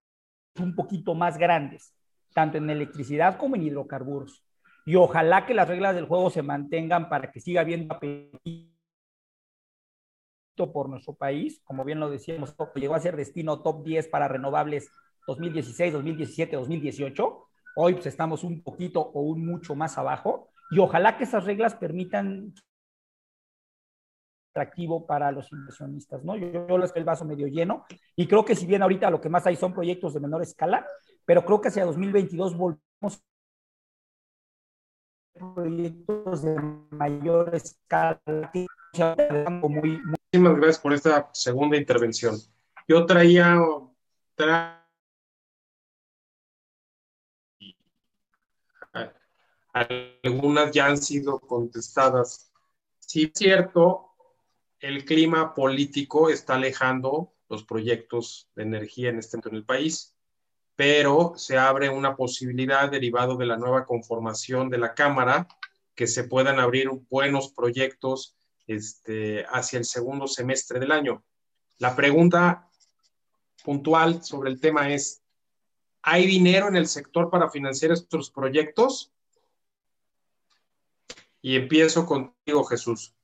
[0.61, 1.97] un poquito más grandes,
[2.35, 4.45] tanto en electricidad como en hidrocarburos.
[4.85, 8.74] Y ojalá que las reglas del juego se mantengan para que siga habiendo apetito
[10.57, 14.89] por nuestro país, como bien lo decíamos, llegó a ser destino top 10 para renovables
[15.27, 17.39] 2016, 2017, 2018.
[17.77, 21.75] Hoy pues, estamos un poquito o un mucho más abajo y ojalá que esas reglas
[21.75, 22.55] permitan
[24.53, 26.37] atractivo para los inversionistas, ¿no?
[26.37, 29.29] Yo, yo les el vaso medio lleno y creo que si bien ahorita lo que
[29.29, 30.87] más hay son proyectos de menor escala,
[31.25, 33.21] pero creo que hacia 2022 volvemos
[35.33, 36.55] proyectos de
[36.91, 38.21] mayor escala
[39.61, 40.01] muy,
[40.35, 42.37] Muchísimas gracias por esta segunda intervención.
[42.89, 43.57] Yo traía,
[44.35, 44.85] traía
[50.25, 52.51] algunas ya han sido contestadas.
[52.99, 54.11] Sí, es cierto,
[54.81, 60.17] el clima político está alejando los proyectos de energía en este momento en el país,
[60.75, 65.47] pero se abre una posibilidad derivado de la nueva conformación de la Cámara
[65.95, 71.25] que se puedan abrir buenos proyectos este, hacia el segundo semestre del año.
[71.79, 72.69] La pregunta
[73.65, 75.23] puntual sobre el tema es,
[76.03, 79.13] ¿hay dinero en el sector para financiar estos proyectos?
[81.41, 83.15] Y empiezo contigo, Jesús.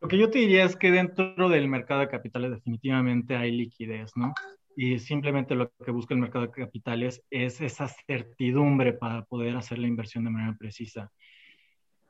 [0.00, 4.12] Lo que yo te diría es que dentro del mercado de capitales definitivamente hay liquidez,
[4.16, 4.32] ¿no?
[4.76, 9.78] Y simplemente lo que busca el mercado de capitales es esa certidumbre para poder hacer
[9.78, 11.12] la inversión de manera precisa.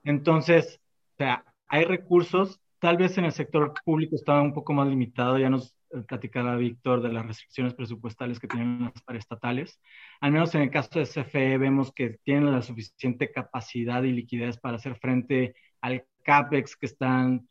[0.05, 0.81] Entonces,
[1.15, 5.39] o sea, hay recursos, tal vez en el sector público estaba un poco más limitado,
[5.39, 5.75] ya nos
[6.09, 9.81] platicaba Víctor de las restricciones presupuestales que tienen las paraestatales.
[10.21, 14.59] Al menos en el caso de CFE vemos que tienen la suficiente capacidad y liquidez
[14.59, 17.49] para hacer frente al CAPEX que están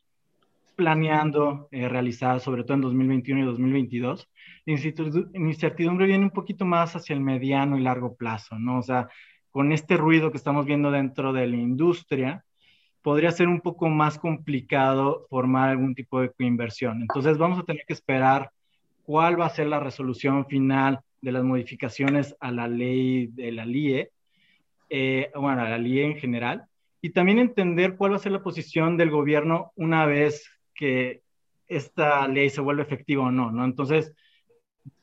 [0.76, 4.28] planeando eh, realizar, sobre todo en 2021 y 2022.
[4.66, 4.72] La
[5.34, 8.78] incertidumbre viene un poquito más hacia el mediano y largo plazo, ¿no?
[8.78, 9.08] O sea,
[9.50, 12.44] con este ruido que estamos viendo dentro de la industria,
[13.02, 17.00] podría ser un poco más complicado formar algún tipo de inversión.
[17.00, 18.50] Entonces vamos a tener que esperar
[19.04, 23.64] cuál va a ser la resolución final de las modificaciones a la ley de la
[23.64, 24.10] LIE,
[24.88, 26.64] eh, bueno, a la LIE en general,
[27.02, 31.22] y también entender cuál va a ser la posición del gobierno una vez que
[31.66, 33.64] esta ley se vuelve efectiva o no, ¿no?
[33.64, 34.12] Entonces,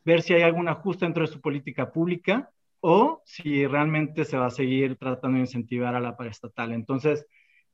[0.03, 4.47] ver si hay algún ajuste dentro de su política pública o si realmente se va
[4.47, 6.71] a seguir tratando de incentivar a la paraestatal.
[6.73, 7.25] Entonces,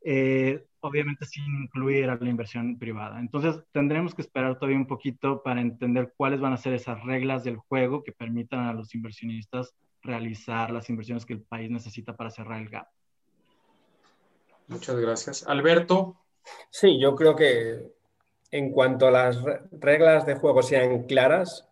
[0.04, 3.20] eh, obviamente sin incluir a la inversión privada.
[3.20, 7.44] Entonces, tendremos que esperar todavía un poquito para entender cuáles van a ser esas reglas
[7.44, 12.30] del juego que permitan a los inversionistas realizar las inversiones que el país necesita para
[12.30, 12.88] cerrar el gap.
[14.68, 15.48] Muchas gracias.
[15.48, 16.18] Alberto.
[16.70, 17.94] Sí, yo creo que
[18.52, 21.68] en cuanto a las reglas de juego sean claras,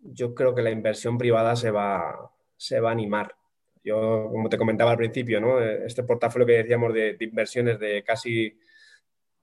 [0.00, 3.36] yo creo que la inversión privada se va, se va a animar.
[3.82, 5.60] Yo, como te comentaba al principio, ¿no?
[5.60, 8.58] este portafolio que decíamos de, inversiones de casi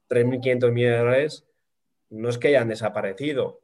[0.09, 1.47] 3.500 millones de dólares,
[2.09, 3.61] no es que hayan desaparecido.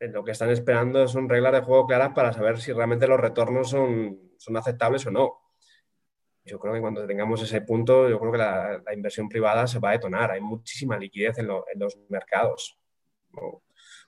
[0.00, 3.70] Lo que están esperando son reglas de juego claras para saber si realmente los retornos
[3.70, 5.38] son, son aceptables o no.
[6.44, 9.90] Yo creo que cuando tengamos ese punto, yo creo que la, inversión privada se va
[9.90, 10.30] a detonar.
[10.30, 12.78] Hay muchísima liquidez en, los mercados.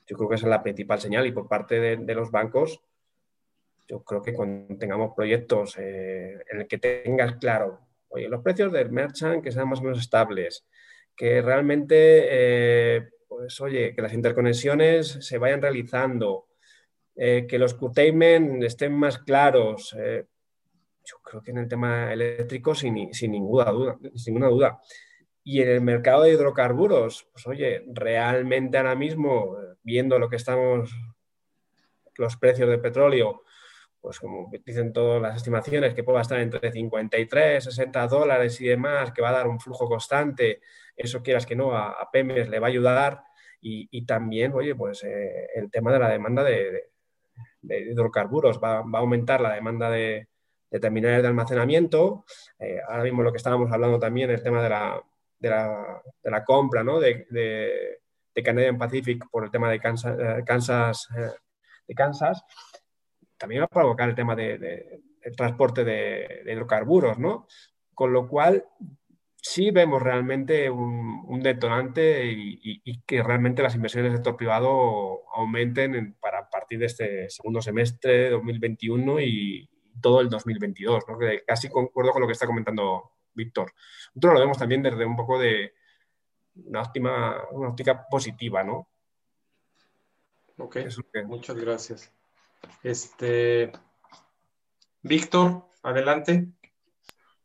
[0.06, 2.80] Yo creo que esa es la principal señal y por parte de, de los bancos
[3.90, 8.70] yo creo que cuando tengamos proyectos eh, en el que tengas claro, oye, los precios
[8.72, 10.64] del merchant que sean más o menos estables,
[11.16, 11.96] que realmente,
[12.30, 16.46] eh, pues oye, que las interconexiones se vayan realizando,
[17.16, 19.96] eh, que los curtailment estén más claros.
[21.04, 24.80] yo creo que en el tema eléctrico sin, sin, ninguna duda, sin ninguna duda.
[25.42, 30.92] Y en el mercado de hidrocarburos, pues oye, realmente ahora mismo, viendo lo que estamos,
[32.16, 33.42] los precios del petróleo,
[34.00, 39.12] pues como dicen todas las estimaciones, que pueda estar entre 53, 60 dólares y demás,
[39.12, 40.60] que va a dar un flujo constante,
[40.96, 43.24] eso quieras que no, a, a Pemex le va a ayudar.
[43.62, 46.90] Y, también, oye, pues eh, el tema de la demanda de,
[47.62, 50.28] hidrocarburos, va, a aumentar la demanda de,
[50.80, 52.24] terminales de almacenamiento,
[52.58, 55.02] eh, ahora mismo lo que estábamos hablando también, el tema de la,
[55.38, 57.00] de la, compra, ¿no?
[57.00, 57.98] De, de,
[58.42, 61.08] Canadian Pacific por el tema de Kansas, eh, Kansas
[61.86, 62.42] de Kansas,
[63.40, 65.00] también va a provocar el tema de,
[65.34, 67.46] transporte de, hidrocarburos, ¿no?
[67.94, 68.66] Con lo cual,
[69.36, 76.50] sí vemos realmente un, detonante y, que realmente las inversiones del sector privado aumenten para
[76.50, 79.70] partir de este segundo semestre de 2021 y
[80.02, 81.18] todo el 2022, ¿no?
[81.18, 83.72] que casi concuerdo con lo que está comentando Víctor.
[84.14, 85.72] Nosotros lo vemos también desde un poco de
[86.66, 88.88] una, óptima, una óptica positiva, ¿no?
[90.58, 90.76] Ok,
[91.24, 92.12] muchas gracias.
[92.82, 93.72] Este,
[95.02, 96.48] Víctor, adelante.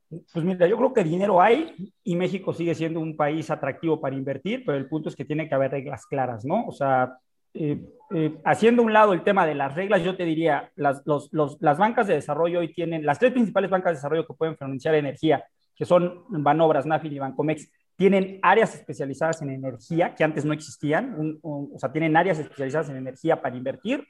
[0.10, 4.16] Pues mira, yo creo que dinero hay y México sigue siendo un país atractivo para
[4.16, 6.66] invertir, pero el punto es que tiene que haber reglas claras, ¿no?
[6.68, 7.18] O sea,
[7.54, 7.82] eh,
[8.14, 12.08] eh, haciendo un lado el tema de las reglas, yo te diría, las, las bancas
[12.08, 15.86] de desarrollo hoy tienen, las tres principales bancas de desarrollo que pueden financiar energía, que
[15.86, 21.78] son Banobras, Nafil y Bancomex, tienen áreas especializadas en energía que antes no existían, o
[21.78, 24.06] sea, tienen áreas especializadas en energía para invertir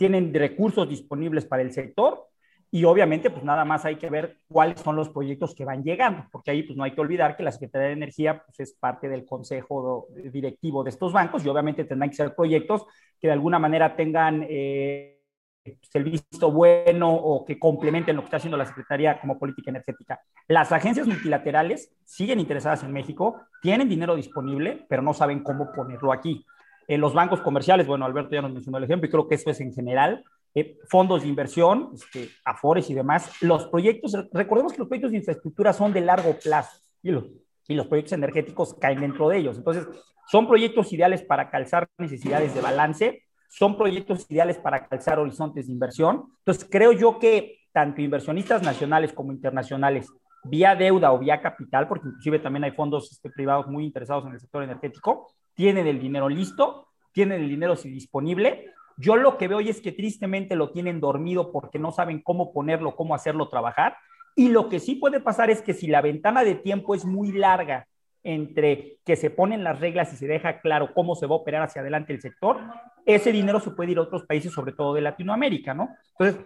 [0.00, 2.26] tienen recursos disponibles para el sector
[2.70, 6.24] y obviamente pues nada más hay que ver cuáles son los proyectos que van llegando,
[6.32, 9.10] porque ahí pues no hay que olvidar que la Secretaría de Energía pues es parte
[9.10, 12.86] del consejo directivo de estos bancos y obviamente tendrán que ser proyectos
[13.20, 15.20] que de alguna manera tengan eh,
[15.92, 20.18] el visto bueno o que complementen lo que está haciendo la Secretaría como política energética.
[20.48, 26.10] Las agencias multilaterales siguen interesadas en México, tienen dinero disponible, pero no saben cómo ponerlo
[26.10, 26.46] aquí.
[26.90, 29.48] Eh, los bancos comerciales, bueno, Alberto ya nos mencionó el ejemplo y creo que eso
[29.48, 30.24] es en general,
[30.56, 35.18] eh, fondos de inversión, este, Afores y demás, los proyectos, recordemos que los proyectos de
[35.18, 37.26] infraestructura son de largo plazo y los,
[37.68, 39.56] y los proyectos energéticos caen dentro de ellos.
[39.56, 39.86] Entonces,
[40.26, 45.72] son proyectos ideales para calzar necesidades de balance, son proyectos ideales para calzar horizontes de
[45.72, 46.24] inversión.
[46.38, 50.08] Entonces, creo yo que tanto inversionistas nacionales como internacionales
[50.42, 54.32] vía deuda o vía capital, porque inclusive también hay fondos este, privados muy interesados en
[54.32, 55.28] el sector energético,
[55.60, 58.70] tienen el dinero listo, tienen el dinero disponible.
[58.96, 62.54] Yo lo que veo y es que tristemente lo tienen dormido porque no saben cómo
[62.54, 63.98] ponerlo, cómo hacerlo trabajar.
[64.34, 67.32] Y lo que sí puede pasar es que si la ventana de tiempo es muy
[67.32, 67.86] larga
[68.22, 71.62] entre que se ponen las reglas y se deja claro cómo se va a operar
[71.64, 72.56] hacia adelante el sector,
[73.04, 75.90] ese dinero se puede ir a otros países, sobre todo de Latinoamérica, ¿no?
[76.18, 76.42] Entonces,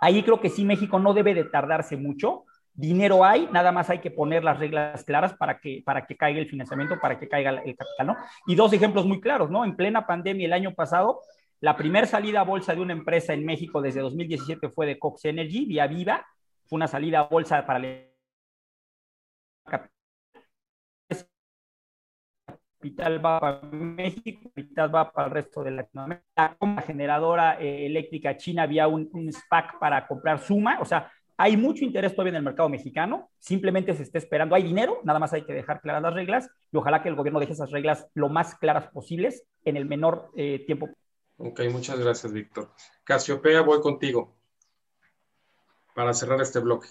[0.00, 2.42] ahí creo que sí México no debe de tardarse mucho.
[2.78, 6.38] Dinero hay, nada más hay que poner las reglas claras para que, para que caiga
[6.38, 8.16] el financiamiento, para que caiga el capital, ¿no?
[8.46, 9.64] Y dos ejemplos muy claros, ¿no?
[9.64, 11.20] En plena pandemia el año pasado,
[11.58, 15.24] la primera salida a bolsa de una empresa en México desde 2017 fue de Cox
[15.24, 16.24] Energy, vía Viva,
[16.66, 17.80] fue una salida a bolsa para
[22.78, 26.56] capital va para México, capital va para el resto de Latinoamérica.
[26.60, 31.10] La generadora eh, eléctrica china había un, SPAC para comprar Suma, o sea,
[31.40, 35.20] hay mucho interés todavía en el mercado mexicano, simplemente se está esperando, hay dinero, nada
[35.20, 38.10] más hay que dejar claras las reglas y ojalá que el gobierno deje esas reglas
[38.14, 40.88] lo más claras posibles en el menor eh, tiempo.
[41.36, 42.70] Ok, muchas gracias, Víctor.
[43.04, 44.34] Casiopea, voy contigo
[45.94, 46.88] para cerrar este bloque.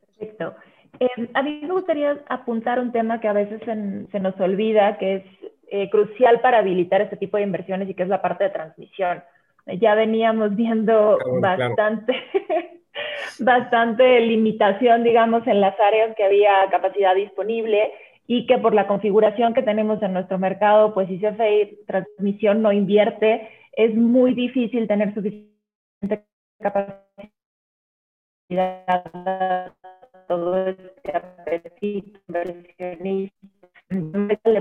[0.00, 0.54] Perfecto.
[0.98, 4.96] Eh, a mí me gustaría apuntar un tema que a veces se, se nos olvida,
[4.96, 5.24] que es
[5.68, 9.22] eh, crucial para habilitar este tipo de inversiones y que es la parte de transmisión.
[9.78, 12.73] Ya veníamos viendo claro, bastante, claro.
[13.40, 17.92] Bastante limitación, digamos, en las áreas que había capacidad disponible
[18.26, 22.72] y que por la configuración que tenemos en nuestro mercado, pues si CFI transmisión no
[22.72, 26.24] invierte, es muy difícil tener suficiente
[26.60, 27.04] capacidad
[30.28, 33.32] todo este apetito de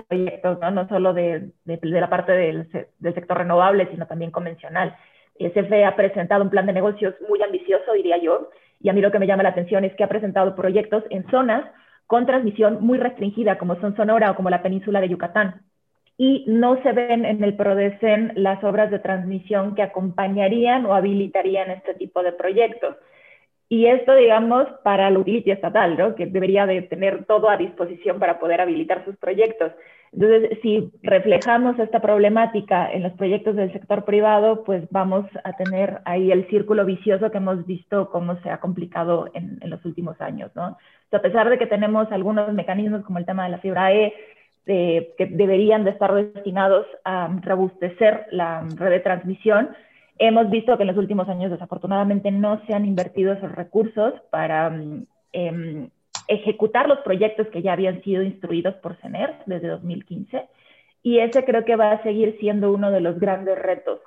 [0.07, 0.71] proyectos, ¿no?
[0.71, 2.69] no solo de, de, la parte del,
[2.99, 4.95] del, sector renovable, sino también convencional.
[5.39, 8.49] SFE ha presentado un plan de negocios muy ambicioso, diría yo,
[8.83, 11.25] y a mí lo que me llama la atención es que ha presentado proyectos en
[11.31, 11.65] zonas
[12.05, 15.61] con transmisión muy restringida, como son Sonora o como la península de Yucatán.
[16.17, 21.71] Y no se ven en el PRODECEN las obras de transmisión que acompañarían o habilitarían
[21.71, 22.97] este tipo de proyectos.
[23.69, 26.13] Y esto, digamos, para la utility estatal, ¿no?
[26.13, 29.71] que debería de tener todo a disposición para poder habilitar sus proyectos.
[30.13, 36.01] Entonces, si reflejamos esta problemática en los proyectos del sector privado, pues vamos a tener
[36.05, 40.51] ahí el círculo vicioso que hemos visto cómo se ha complicado en, los últimos años.
[40.55, 40.77] ¿no?
[41.11, 44.13] A pesar de que tenemos algunos mecanismos como el tema de la fibra E,
[44.65, 49.69] que deberían de estar destinados a robustecer la red de transmisión,
[50.19, 54.71] Hemos visto que en los últimos años desafortunadamente no se han invertido esos recursos para
[55.33, 55.89] eh,
[56.27, 60.47] ejecutar los proyectos que ya habían sido instruidos por CENER desde 2015
[61.03, 63.99] y ese creo que va a seguir siendo uno de los grandes retos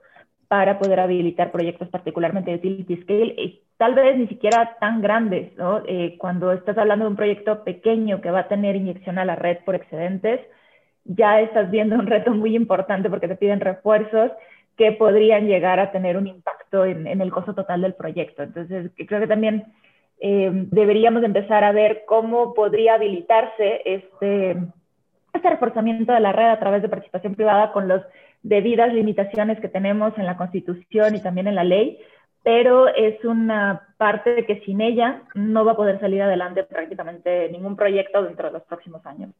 [0.48, 5.54] para poder habilitar proyectos particularmente de utility scale y tal vez ni siquiera tan grandes,
[5.56, 5.82] ¿no?
[5.86, 9.36] Eh, cuando estás hablando de un proyecto pequeño que va a tener inyección a la
[9.36, 10.40] red por excedentes,
[11.04, 14.30] ya estás viendo un reto muy importante porque te piden refuerzos
[14.76, 18.42] que podrían llegar a tener un impacto en, en el costo total del proyecto.
[18.42, 19.64] Entonces, creo que también
[20.18, 24.56] eh, deberíamos empezar a ver cómo podría habilitarse este,
[25.32, 28.02] este reforzamiento de la red a través de participación privada con las
[28.42, 31.98] debidas limitaciones que tenemos en la Constitución y también en la ley,
[32.42, 37.76] pero es una parte que sin ella no va a poder salir adelante prácticamente ningún
[37.76, 39.30] proyecto dentro de los próximos años.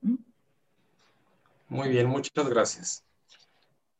[1.68, 3.04] Muy bien, muchas gracias.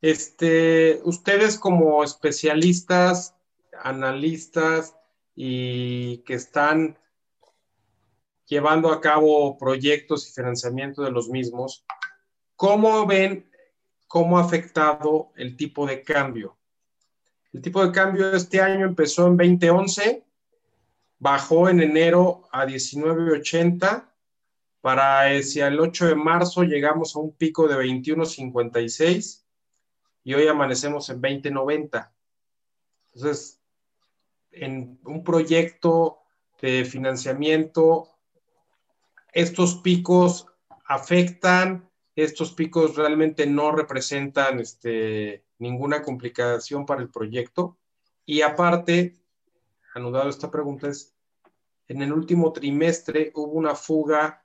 [0.01, 3.35] Este, ustedes como especialistas,
[3.81, 4.95] analistas
[5.39, 6.97] y que están
[8.47, 11.85] llevando a cabo proyectos y financiamiento de los mismos,
[12.55, 13.47] ¿cómo ven
[14.07, 16.57] cómo ha afectado el tipo de cambio?
[17.53, 20.25] El tipo de cambio este año empezó en 2011,
[21.19, 24.09] bajó en enero a 19.80,
[24.81, 29.43] para hacia el 8 de marzo llegamos a un pico de 21.56
[30.23, 32.11] y hoy amanecemos en 2090.
[33.13, 33.56] Entonces,
[34.61, 36.19] en un proyecto
[36.61, 38.09] de financiamiento,
[39.31, 40.47] estos picos
[40.85, 47.77] afectan, estos picos realmente no representan este, ninguna complicación para el proyecto.
[48.25, 49.15] Y aparte,
[49.93, 51.13] anudado esta pregunta es,
[51.87, 54.43] en el último trimestre hubo una fuga,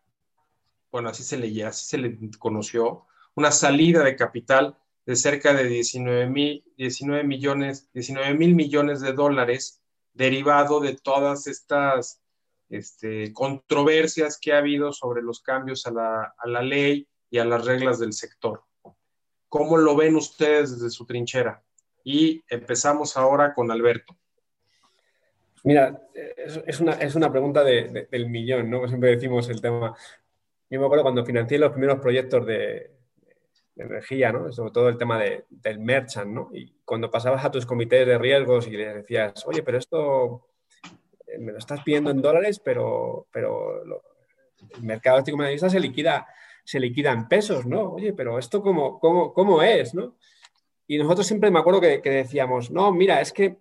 [0.91, 5.65] bueno, así se leía, así se le conoció, una salida de capital de cerca de
[5.65, 9.82] 19 mil 19 millones, 19 mil millones de dólares
[10.15, 12.21] derivado de todas estas
[12.69, 17.45] este, controversias que ha habido sobre los cambios a la, a la ley y a
[17.45, 18.63] las reglas del sector.
[19.49, 21.63] ¿Cómo lo ven ustedes desde su trinchera?
[22.05, 24.17] Y empezamos ahora con Alberto.
[25.65, 26.01] Mira,
[26.67, 28.89] es, una, es una, pregunta del millón, ¿no?
[28.89, 29.95] Siempre decimos el tema.
[30.69, 32.91] Yo me acuerdo cuando financié los primeros proyectos de,
[33.77, 34.53] energía, ¿no?
[34.53, 36.51] Sobre todo el tema del merchant, ¿no?
[36.53, 40.49] Y cuando pasabas a tus comités de riesgos y les decías, oye, pero esto
[41.27, 46.27] eh, me lo estás pidiendo en dólares, pero, pero el mercado eléctrico se liquida,
[46.65, 47.93] se liquida en pesos, ¿no?
[47.93, 50.17] Oye, pero esto cómo, cómo, cómo es, ¿no?
[50.87, 53.57] Y nosotros siempre me acuerdo que, decíamos, no, mira, es que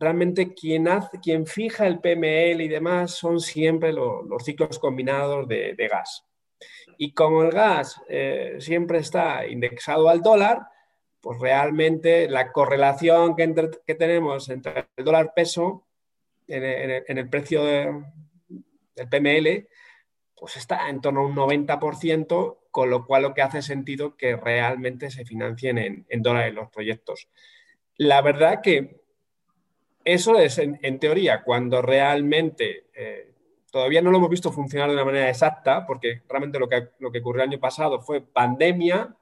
[0.00, 5.88] realmente quien, hace, quien fija el PML y demás son siempre los ciclos combinados de,
[5.88, 6.24] gas.
[6.98, 10.60] Y como el gas eh, siempre está indexado al dólar,
[11.20, 15.86] pues realmente la correlación que, tenemos entre el dólar peso
[16.48, 19.68] en, el, precio del PML,
[20.34, 24.34] pues está en torno a un 90%, con lo cual lo que hace sentido que
[24.34, 27.28] realmente se financien en, dólares los proyectos.
[27.96, 29.02] La verdad que
[30.04, 33.31] eso es en, teoría cuando realmente eh,
[33.72, 37.10] todavía no lo hemos visto funcionar de una manera exacta, porque realmente lo que, lo
[37.10, 39.16] que ocurrió el año pasado fue pandemia,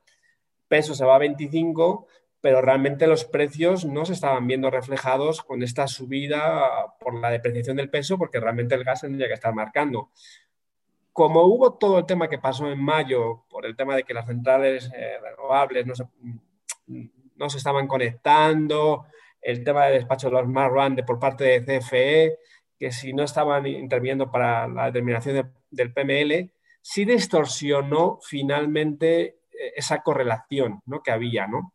[0.68, 2.08] peso se va a 25,
[2.40, 7.76] pero realmente los precios no se estaban viendo reflejados con esta subida por la depreciación
[7.76, 10.10] del peso, porque realmente el gas tendría que estar marcando.
[11.12, 14.26] Como hubo todo el tema que pasó en mayo por el tema de que las
[14.26, 16.04] centrales eh, renovables no se,
[17.36, 19.06] no se, estaban conectando,
[19.40, 22.38] el tema del despacho de los Smart Run por parte de CFE,
[22.80, 26.50] que si no estaban interviniendo para la determinación del PML,
[26.80, 31.02] sí distorsionó finalmente eh, esa correlación ¿no?
[31.02, 31.46] que había.
[31.46, 31.74] ¿no?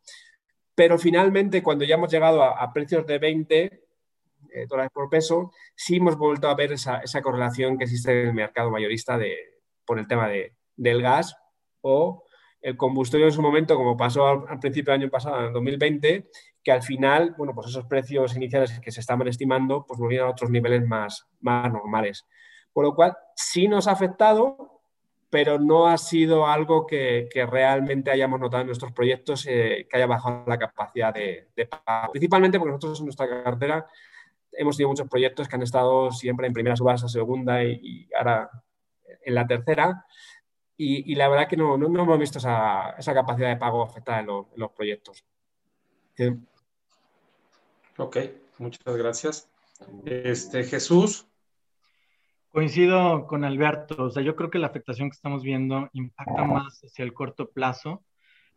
[0.74, 5.98] Pero finalmente, cuando ya hemos llegado a, precios de 20 eh, dólares por peso, sí
[5.98, 9.36] hemos vuelto a ver esa, correlación que existe en el mercado mayorista de,
[9.84, 11.36] por el tema de, del gas
[11.82, 12.24] o
[12.60, 16.28] el combustible en su momento, como pasó al, principio del año pasado, en 2020,
[16.66, 20.32] que al final, bueno, pues esos precios iniciales que se estaban estimando, pues volvieron a
[20.32, 22.26] otros niveles más, más normales.
[22.72, 24.80] Por lo cual, sí nos ha afectado,
[25.30, 30.08] pero no ha sido algo que, realmente hayamos notado en nuestros proyectos eh, que haya
[30.08, 31.46] bajado la capacidad de,
[31.86, 32.10] pago.
[32.10, 33.86] Principalmente porque nosotros en nuestra cartera
[34.50, 38.50] hemos tenido muchos proyectos que han estado siempre en primera subasta, segunda y, ahora
[39.24, 40.04] en la tercera.
[40.76, 45.24] Y, la verdad que no, hemos visto esa, capacidad de pago afectada en, los proyectos.
[47.98, 48.18] Ok,
[48.58, 49.50] muchas gracias.
[50.04, 51.26] Este, Jesús.
[52.50, 56.80] Coincido con Alberto, o sea, yo creo que la afectación que estamos viendo impacta más
[56.84, 58.04] hacia el corto plazo.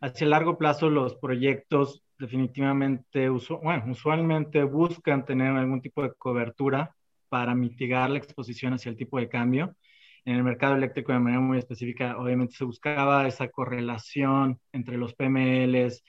[0.01, 6.95] Hacia el largo plazo, los proyectos definitivamente, bueno, usualmente buscan tener algún tipo de cobertura
[7.29, 9.75] para mitigar la exposición hacia el tipo de cambio.
[10.25, 15.13] En el mercado eléctrico, de manera muy específica, obviamente se buscaba esa correlación entre los
[15.13, 16.03] PMLs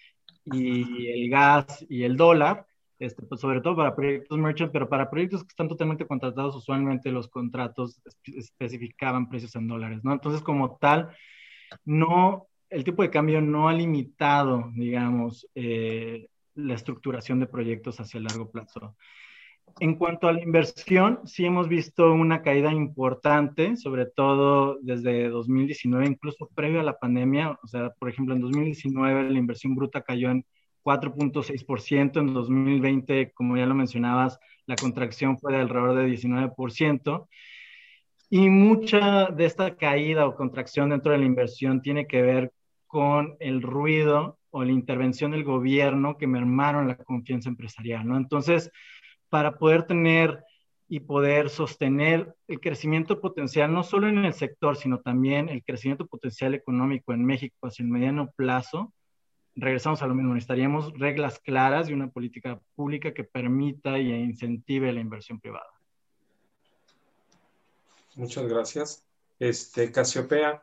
[0.45, 2.66] y el gas y el dólar,
[3.01, 7.11] este, pues sobre todo para proyectos merchant, pero para proyectos que están totalmente contratados, usualmente
[7.11, 10.13] los contratos especificaban precios en dólares, ¿no?
[10.13, 11.09] Entonces, como tal,
[11.85, 18.19] no, el tipo de cambio no ha limitado, digamos, eh, la estructuración de proyectos hacia
[18.19, 18.97] el largo plazo.
[19.79, 26.07] En cuanto a la inversión, sí hemos visto una caída importante, sobre todo desde 2019,
[26.07, 27.59] incluso previo a la pandemia.
[27.63, 30.45] O sea, por ejemplo, en 2019 la inversión bruta cayó en
[30.85, 32.20] 4.6%.
[32.20, 37.28] En 2020, como ya lo mencionabas, la contracción fue de alrededor de 19%.
[38.31, 42.53] Y mucha de esta caída o contracción dentro de la inversión tiene que ver
[42.87, 48.16] con el ruido o la intervención del gobierno que mermaron la confianza empresarial, ¿no?
[48.16, 48.70] Entonces,
[49.28, 50.45] para poder tener
[50.89, 56.07] y poder sostener el crecimiento potencial, no solo en el sector, sino también el crecimiento
[56.07, 58.93] potencial económico en México hacia el mediano plazo,
[59.61, 64.93] regresamos a lo mismo, necesitaríamos reglas claras y una política pública que permita y incentive
[64.93, 65.71] la inversión privada.
[68.17, 69.05] Muchas gracias.
[69.39, 70.63] Este, Casiopea.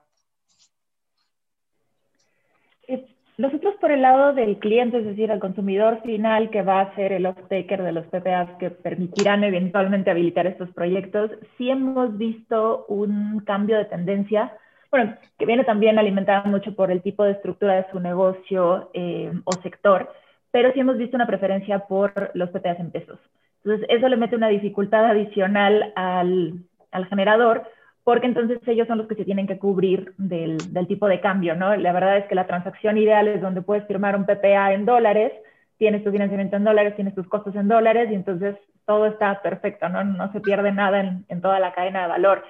[3.37, 7.11] Nosotros por el lado del cliente, es decir, el consumidor final que va a ser
[7.11, 13.41] el off-taker de los PPAs que permitirán eventualmente habilitar estos proyectos, sí hemos visto un
[13.41, 14.57] cambio de tendencia
[14.91, 19.31] bueno, que viene también alimentada mucho por el tipo de estructura de su negocio eh,
[19.43, 20.11] o sector,
[20.51, 23.19] pero sí hemos visto una preferencia por los PPAs en pesos.
[23.63, 27.63] Entonces, eso le mete una dificultad adicional al, al generador,
[28.03, 31.55] porque entonces ellos son los que se tienen que cubrir del, del, tipo de cambio,
[31.55, 31.75] ¿no?
[31.75, 35.33] La verdad es que la transacción ideal es donde puedes firmar un PPA en dólares,
[35.77, 39.89] tienes tu financiamiento en dólares, tienes tus costos en dólares y entonces todo está perfecto,
[39.89, 40.05] ¿no?
[40.05, 42.43] No se pierde nada en, en toda la cadena de valor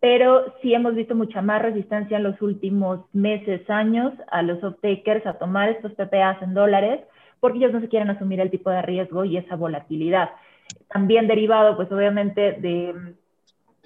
[0.00, 5.26] pero sí hemos visto mucha más resistencia en los últimos meses, años, a los off-takers
[5.26, 7.00] a tomar estos PPAs en dólares,
[7.38, 10.30] porque ellos no se quieren asumir el tipo de riesgo y esa volatilidad.
[10.88, 12.94] también derivado, pues obviamente, de,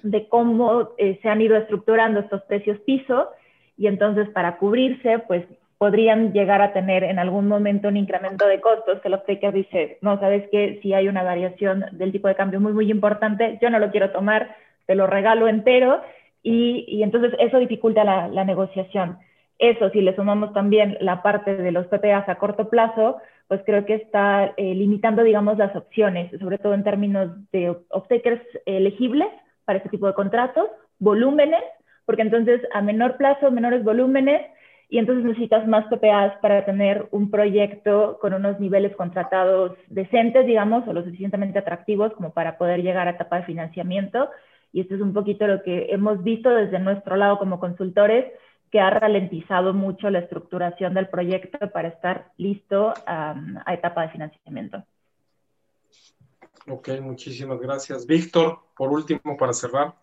[0.03, 3.29] de cómo eh, se han ido estructurando estos precios piso
[3.77, 5.45] y entonces para cubrirse, pues
[5.77, 9.97] podrían llegar a tener en algún momento un incremento de costos, que los taker dice,
[10.01, 13.69] no, sabes que si hay una variación del tipo de cambio muy, muy importante, yo
[13.69, 14.55] no lo quiero tomar,
[14.85, 16.01] te lo regalo entero
[16.43, 19.17] y, y entonces eso dificulta la, la, negociación.
[19.57, 23.17] Eso, si le sumamos también la parte de los PPAs a corto plazo,
[23.47, 28.41] pues creo que está eh, limitando, digamos, las opciones, sobre todo en términos de off-takers
[28.65, 29.29] elegibles
[29.65, 30.67] para este tipo de contratos,
[30.99, 31.63] volúmenes,
[32.05, 34.41] porque entonces a menor plazo, menores volúmenes,
[34.89, 40.87] y entonces necesitas más PPAs para tener un proyecto con unos niveles contratados decentes, digamos,
[40.87, 44.29] o lo suficientemente atractivos como para poder llegar a etapa de financiamiento.
[44.75, 48.25] Y esto es un poquito lo que hemos visto desde nuestro lado como consultores,
[48.69, 54.09] que ha ralentizado mucho la estructuración del proyecto para estar listo um, a etapa de
[54.09, 54.83] financiamiento.
[56.67, 58.05] Ok, muchísimas gracias.
[58.05, 59.93] Víctor, por último, para cerrar.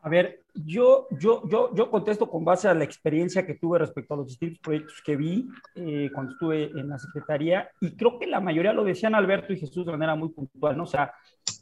[0.00, 4.14] A ver, yo, yo, yo, yo contesto con base a la experiencia que tuve respecto
[4.14, 8.26] a los distintos proyectos que vi eh, cuando estuve en la Secretaría y creo que
[8.26, 10.82] la mayoría lo decían Alberto y Jesús de manera muy puntual, ¿no?
[10.82, 11.12] O sea,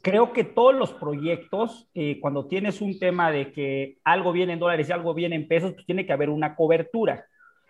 [0.07, 4.59] creo que todos los proyectos, eh, cuando tienes un tema de que algo viene en
[4.59, 7.25] dólares y algo viene en pesos, pues tiene que haber una cobertura.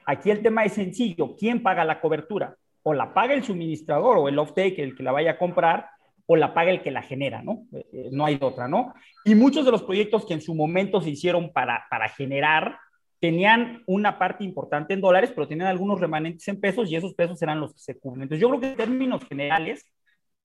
[0.06, 2.56] Aquí el tema es sencillo, ¿quién paga la cobertura?
[2.84, 5.88] O la paga el suministrador o el off-take, el que la vaya a comprar,
[6.28, 7.64] o la paga el que la genera, ¿no?
[7.74, 8.94] Eh, eh, no hay otra, ¿no?
[9.26, 12.78] Y muchos de los proyectos que en su momento se hicieron para, para generar
[13.20, 17.42] tenían una parte importante en dólares, pero tenían algunos remanentes en pesos y esos pesos
[17.42, 18.22] eran los que se cubren.
[18.22, 19.88] Entonces yo creo que en términos generales,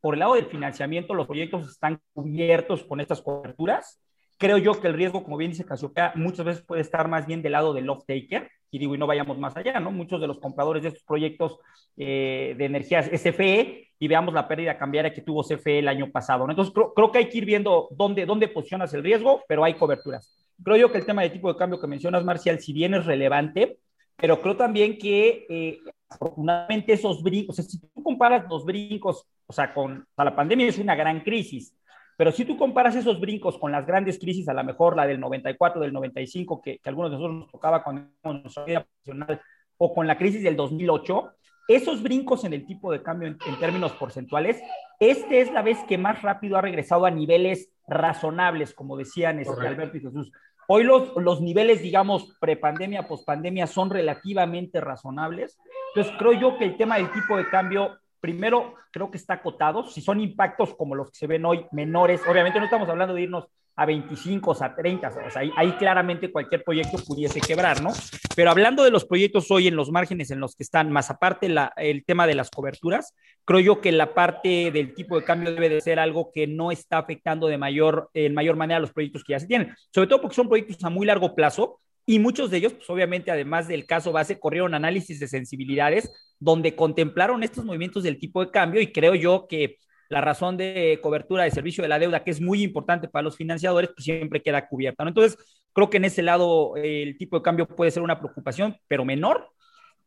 [0.03, 4.03] por el lado del financiamiento, los proyectos están cubiertos con estas coberturas.
[4.36, 7.40] Creo yo que el riesgo, como bien dice Casiopea, muchas veces puede estar más bien
[7.40, 9.92] del lado del off-taker, y digo, y no vayamos más allá, ¿no?
[9.92, 11.59] Muchos de los compradores de estos proyectos
[11.96, 16.46] eh, de energías SFE y veamos la pérdida cambiaria que tuvo CFE el año pasado.
[16.46, 16.53] ¿no?
[16.53, 19.74] Entonces, creo, creo, que hay que ir viendo dónde, dónde posicionas el riesgo, pero hay
[19.74, 20.36] coberturas.
[20.64, 23.07] Creo yo que el tema de tipo de cambio que mencionas, Marcial, si bien es
[23.07, 23.78] relevante,
[24.16, 25.78] pero creo también que eh,
[26.14, 30.24] afortunadamente esos brincos, o sea, si tú comparas los brincos, o sea, con o sea,
[30.24, 31.76] la pandemia es una gran crisis,
[32.16, 35.20] pero si tú comparas esos brincos con las grandes crisis, a lo mejor la del
[35.20, 39.40] 94, del 95, que, que algunos de nosotros nos tocaba con nuestra vida profesional,
[39.78, 41.32] o con la crisis del 2008,
[41.68, 44.60] esos brincos en el tipo de cambio en, en, términos porcentuales,
[45.00, 49.66] este es la vez que más rápido ha regresado a niveles razonables, como decían este,
[49.66, 50.30] Alberto y Jesús.
[50.74, 55.58] Hoy los, los niveles, digamos, prepandemia, pospandemia son relativamente razonables.
[55.88, 59.86] Entonces, creo yo que el tema del tipo de cambio primero creo que está acotado.
[59.86, 63.20] Si son impactos como los que se ven hoy menores, obviamente no estamos hablando de
[63.20, 67.82] irnos a 25 o a 30, o sea, ahí, ahí, claramente cualquier proyecto pudiese quebrar,
[67.82, 67.90] ¿no?
[68.36, 71.48] Pero hablando de los proyectos hoy en los márgenes en los que están, más aparte
[71.48, 73.14] la, el tema de las coberturas,
[73.44, 76.70] creo yo que la parte del tipo de cambio debe de ser algo que no
[76.70, 80.08] está afectando de mayor, en mayor manera a los proyectos que ya se tienen, sobre
[80.08, 83.68] todo porque son proyectos a muy largo plazo, y muchos de ellos, pues obviamente, además
[83.68, 86.10] del caso base, corrieron análisis de sensibilidades
[86.40, 89.76] donde contemplaron estos movimientos del tipo de cambio y creo yo que
[90.12, 93.36] la razón de cobertura de servicio de la deuda, que es muy importante para los
[93.36, 95.04] financiadores, pues siempre queda cubierta.
[95.04, 95.38] Entonces,
[95.72, 99.48] creo que en ese lado el tipo de cambio puede ser una preocupación, pero menor.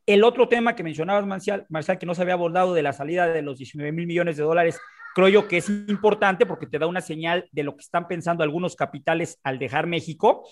[0.05, 3.27] El otro tema que mencionabas, Marcial, Marcial que no se había abordado de la salida
[3.27, 4.79] de los 19 mil millones de dólares
[5.15, 8.43] creo yo que es importante porque te da una señal de lo que están pensando
[8.43, 10.45] algunos capitales al dejar México.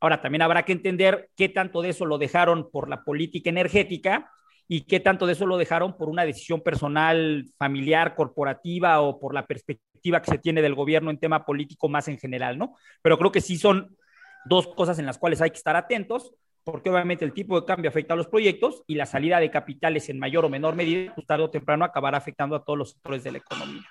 [0.00, 4.28] Ahora, también habrá que entender qué tanto de eso lo dejaron por la política energética
[4.68, 9.32] y qué tanto de eso lo dejaron por una decisión personal, familiar, corporativa o por
[9.32, 12.76] la perspectiva que se tiene del gobierno en tema político más en general, ¿no?
[13.00, 13.96] Pero creo que sí son
[14.44, 16.32] dos cosas en las cuales hay que estar atentos
[16.64, 20.10] porque obviamente el tipo de cambio afecta a los proyectos y la salida de capitales
[20.10, 23.24] en mayor o menor medida, pues tarde o temprano acabará afectando a todos los sectores
[23.24, 23.88] de la economía.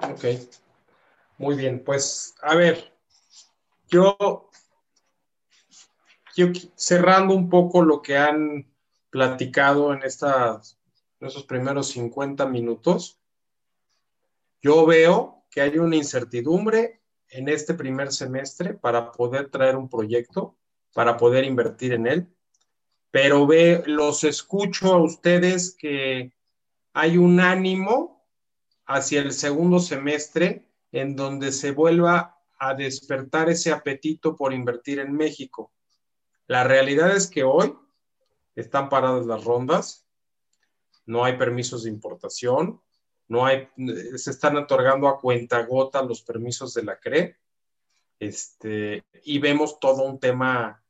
[0.00, 0.24] Ok,
[1.38, 2.92] muy bien, pues a ver,
[3.88, 4.50] yo,
[6.34, 8.73] yo cerrando un poco lo que han
[9.14, 10.76] platicado en, estas,
[11.20, 13.20] en esos primeros 50 minutos,
[14.60, 20.56] yo veo que hay una incertidumbre en este primer semestre para poder traer un proyecto,
[20.92, 22.26] para poder invertir en él,
[23.12, 26.32] pero ve, los escucho a ustedes que
[26.92, 28.26] hay un ánimo
[28.84, 35.12] hacia el segundo semestre en donde se vuelva a despertar ese apetito por invertir en
[35.12, 35.70] México.
[36.48, 37.76] La realidad es que hoy
[38.54, 40.06] están paradas las rondas,
[41.06, 42.80] no hay permisos de importación,
[43.28, 43.68] no hay,
[44.16, 47.38] se están otorgando a cuenta gota los permisos de la CRE,
[48.18, 50.82] este, y vemos todo un tema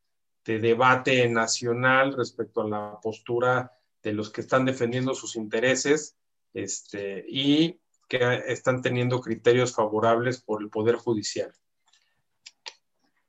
[0.44, 6.16] de debate nacional respecto a la postura de los que están defendiendo sus intereses,
[6.52, 11.52] este, y que están teniendo criterios favorables por el Poder Judicial.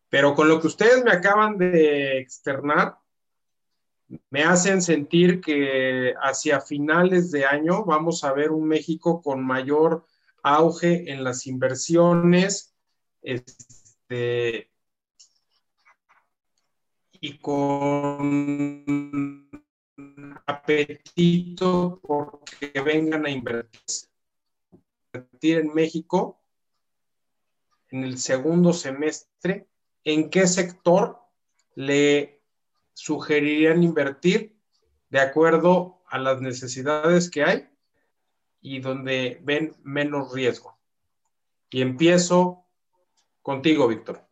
[0.10, 2.98] Pero con lo que ustedes me acaban de externar,
[4.30, 10.06] me hacen sentir que hacia finales de año vamos a ver un México con mayor
[10.44, 12.76] auge en las inversiones
[13.22, 14.70] este,
[17.20, 19.50] y con
[20.46, 23.82] apetito porque vengan a invertir,
[25.42, 26.46] en México
[27.90, 29.68] en el segundo semestre,
[30.04, 31.20] ¿en qué sector
[31.76, 32.35] le
[32.96, 34.56] sugerirían invertir
[35.10, 37.68] de acuerdo a las necesidades que hay
[38.62, 40.80] y donde ven menos riesgo?
[41.70, 42.66] Y empiezo
[43.42, 44.26] contigo, Víctor.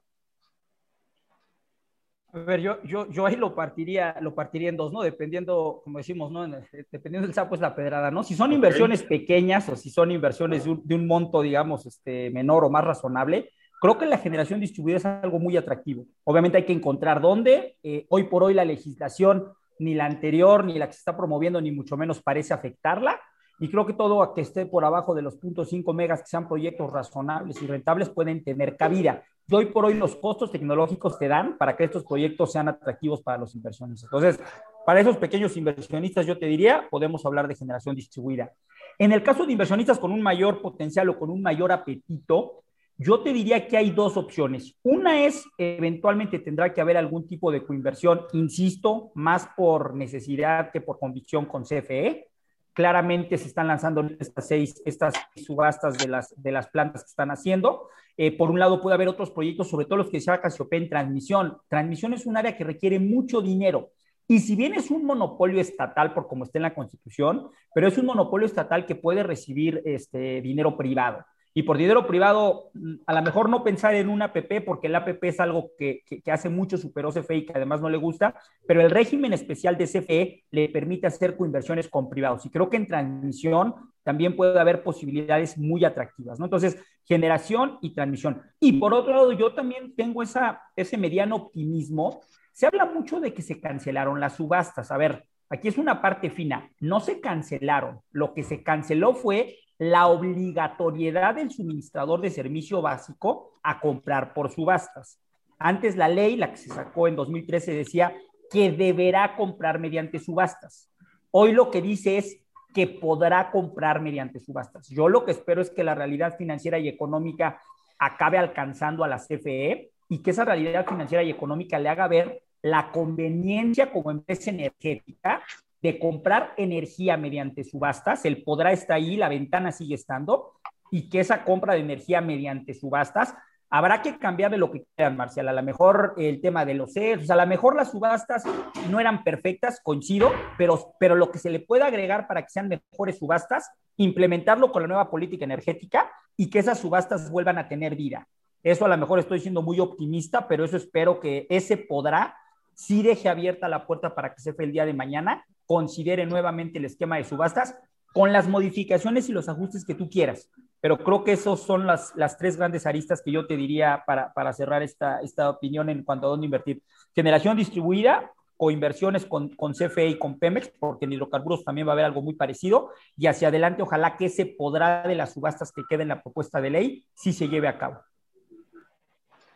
[2.31, 5.03] A ver, yo, yo, yo ahí lo partiría, lo partiría en dos, ¿no?
[5.03, 6.47] Dependiendo, como decimos, ¿no?
[6.91, 8.23] Dependiendo del sapo es la pedrada, ¿no?
[8.23, 12.31] Si son inversiones pequeñas o si son inversiones de un, de un, monto, digamos, este,
[12.31, 13.51] menor o más razonable,
[13.83, 16.05] creo que la generación distribuida es algo muy atractivo.
[16.23, 17.75] Obviamente hay que encontrar dónde.
[17.83, 21.59] Eh, hoy por hoy la legislación, ni la anterior, ni la que se está promoviendo,
[21.59, 23.19] ni mucho menos parece afectarla.
[23.59, 26.47] Y creo que todo a que esté por abajo de los 0.5 megas, que sean
[26.47, 29.21] proyectos razonables y rentables, pueden tener cabida.
[29.49, 33.21] Y hoy por hoy los costos tecnológicos te dan para que estos proyectos sean atractivos
[33.21, 34.05] para los inversionistas.
[34.05, 34.39] Entonces,
[34.85, 38.53] para esos pequeños inversionistas, yo te diría, podemos hablar de generación distribuida.
[38.97, 42.62] En el caso de inversionistas con un mayor potencial o con un mayor apetito,
[42.97, 44.75] yo te diría que hay dos opciones.
[44.83, 50.81] Una es, eventualmente tendrá que haber algún tipo de coinversión, insisto, más por necesidad que
[50.81, 52.29] por convicción con CFE
[52.73, 57.31] claramente se están lanzando estas seis, estas subastas de las, de las plantas que están
[57.31, 57.87] haciendo.
[58.17, 61.57] Eh, por un lado, puede haber otros proyectos, sobre todo los que Casiopea en transmisión.
[61.67, 63.91] Transmisión es un área que requiere mucho dinero.
[64.27, 67.97] Y si bien es un monopolio estatal, por como está en la Constitución, pero es
[67.97, 71.25] un monopolio estatal que puede recibir este, dinero privado.
[71.55, 74.95] Y por dinero privado, mm, a lo mejor no pensar en una APP, porque el
[74.95, 78.35] APP es algo que, que, hace mucho superó CFE y que además no le gusta,
[78.67, 82.45] pero el régimen especial de CFE le permite hacer coinversiones con privados.
[82.45, 86.45] Y creo que en transmisión también puede haber posibilidades muy atractivas, ¿no?
[86.45, 88.41] Entonces, generación y transmisión.
[88.59, 92.21] Y por otro lado, yo también tengo esa, ese mediano optimismo.
[92.51, 94.91] Se habla mucho de que se cancelaron las subastas.
[94.91, 96.69] A ver, aquí es una parte fina.
[96.79, 98.01] No se cancelaron.
[98.11, 104.51] Lo que se canceló fue la obligatoriedad del suministrador de servicio básico a comprar por
[104.51, 105.19] subastas.
[105.59, 108.13] Antes la ley, la que se sacó en 2013, decía
[108.51, 110.89] que deberá comprar mediante subastas.
[111.31, 112.39] Hoy lo que dice es
[112.73, 114.89] que podrá comprar mediante subastas.
[114.89, 117.61] Yo lo que espero es que la realidad financiera y económica
[117.97, 122.42] acabe alcanzando a la CFE y que esa realidad financiera y económica le haga ver
[122.63, 125.43] la conveniencia como empresa energética
[125.81, 130.53] de comprar energía mediante subastas, el podrá está ahí, la ventana sigue estando,
[130.89, 133.35] y que esa compra de energía mediante subastas
[133.69, 135.47] habrá que cambiar de lo que quieran, Marcial.
[135.49, 138.43] A lo mejor el tema de los CERS, a lo mejor las subastas
[138.89, 142.69] no eran perfectas, coincido, pero, pero lo que se le puede agregar para que sean
[142.69, 147.95] mejores subastas, implementarlo con la nueva política energética y que esas subastas vuelvan a tener
[147.95, 148.27] vida.
[148.61, 152.37] Eso a lo mejor estoy siendo muy optimista, pero eso espero que ese podrá
[152.75, 156.85] sí deje abierta la puerta para que se el día de mañana considere nuevamente el
[156.85, 157.75] esquema de subastas
[158.13, 160.49] con las modificaciones y los ajustes que tú quieras.
[160.81, 164.33] Pero creo que esas son las, las tres grandes aristas que yo te diría para,
[164.33, 166.83] para cerrar esta, esta opinión en cuanto a dónde invertir.
[167.15, 171.93] Generación distribuida, coinversiones con, con CFE y con Pemex, porque en hidrocarburos también va a
[171.93, 175.83] haber algo muy parecido, y hacia adelante ojalá que ese podrá de las subastas que
[175.89, 177.99] queda en la propuesta de ley sí se lleve a cabo.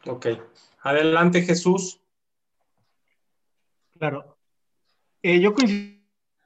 [0.07, 0.27] Ok.
[0.81, 2.01] Adelante, Jesús.
[3.97, 4.37] Claro.
[5.21, 5.97] Eh, yo coincido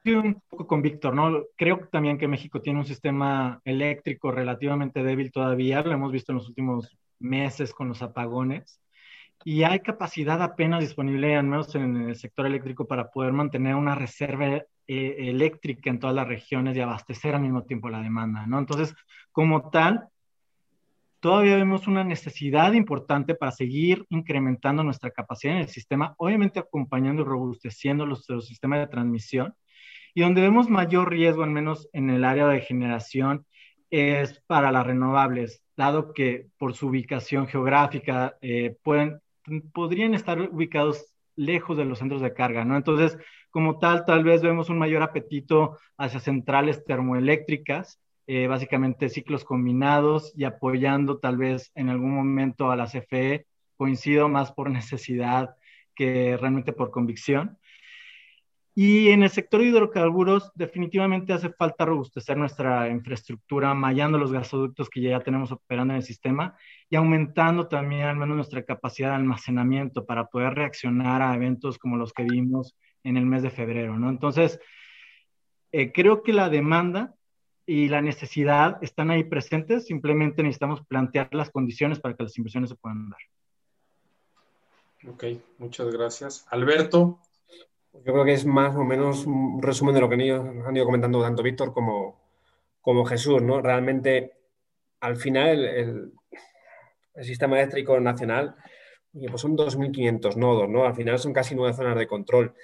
[0.06, 1.44] un poco con Víctor, ¿no?
[1.56, 6.38] Creo también que México tiene un sistema eléctrico relativamente débil todavía, lo hemos visto en
[6.38, 8.80] los últimos meses con los apagones,
[9.44, 13.94] y hay capacidad apenas disponible, al menos en el sector eléctrico, para poder mantener una
[13.94, 14.66] reserva eh,
[15.18, 18.58] eléctrica en todas las regiones y abastecer al mismo tiempo la demanda, ¿no?
[18.58, 18.94] Entonces,
[19.32, 20.08] como tal,
[21.22, 27.22] todavía vemos una necesidad importante para seguir incrementando nuestra capacidad en el sistema, obviamente acompañando
[27.22, 29.54] y robusteciendo los, los sistemas de transmisión,
[30.14, 33.46] y donde vemos mayor riesgo, al menos en el área de generación,
[33.88, 39.20] es para las renovables, dado que por su ubicación geográfica eh, pueden,
[39.72, 41.06] podrían estar ubicados
[41.36, 42.76] lejos de los centros de carga, ¿no?
[42.76, 43.16] Entonces,
[43.50, 50.32] como tal, tal vez vemos un mayor apetito hacia centrales termoeléctricas, eh, básicamente ciclos combinados
[50.36, 53.46] y apoyando tal vez en algún momento a la CFE,
[53.76, 55.56] coincido más por necesidad
[55.94, 57.58] que realmente por convicción.
[58.74, 64.88] Y en el sector de hidrocarburos definitivamente hace falta robustecer nuestra infraestructura, mallando los gasoductos
[64.88, 66.56] que ya tenemos operando en el sistema
[66.88, 71.98] y aumentando también al menos nuestra capacidad de almacenamiento para poder reaccionar a eventos como
[71.98, 74.08] los que vimos en el mes de febrero, ¿no?
[74.08, 74.58] Entonces,
[75.72, 77.14] eh, creo que la demanda
[77.66, 82.70] y la necesidad están ahí presentes, simplemente necesitamos plantear las condiciones para que las inversiones
[82.70, 83.20] se puedan dar.
[85.08, 85.24] Ok,
[85.58, 86.46] muchas gracias.
[86.50, 87.18] Alberto.
[87.92, 91.20] Yo creo que es más o menos un resumen de lo que han ido, comentando
[91.20, 92.18] tanto Víctor como,
[92.80, 93.60] como Jesús, ¿no?
[93.60, 94.32] Realmente,
[95.00, 96.12] al final, el,
[97.20, 98.56] sistema eléctrico nacional
[99.12, 100.86] pues son 2.500 nodos, ¿no?
[100.86, 102.54] Al final son casi nueve zonas de control.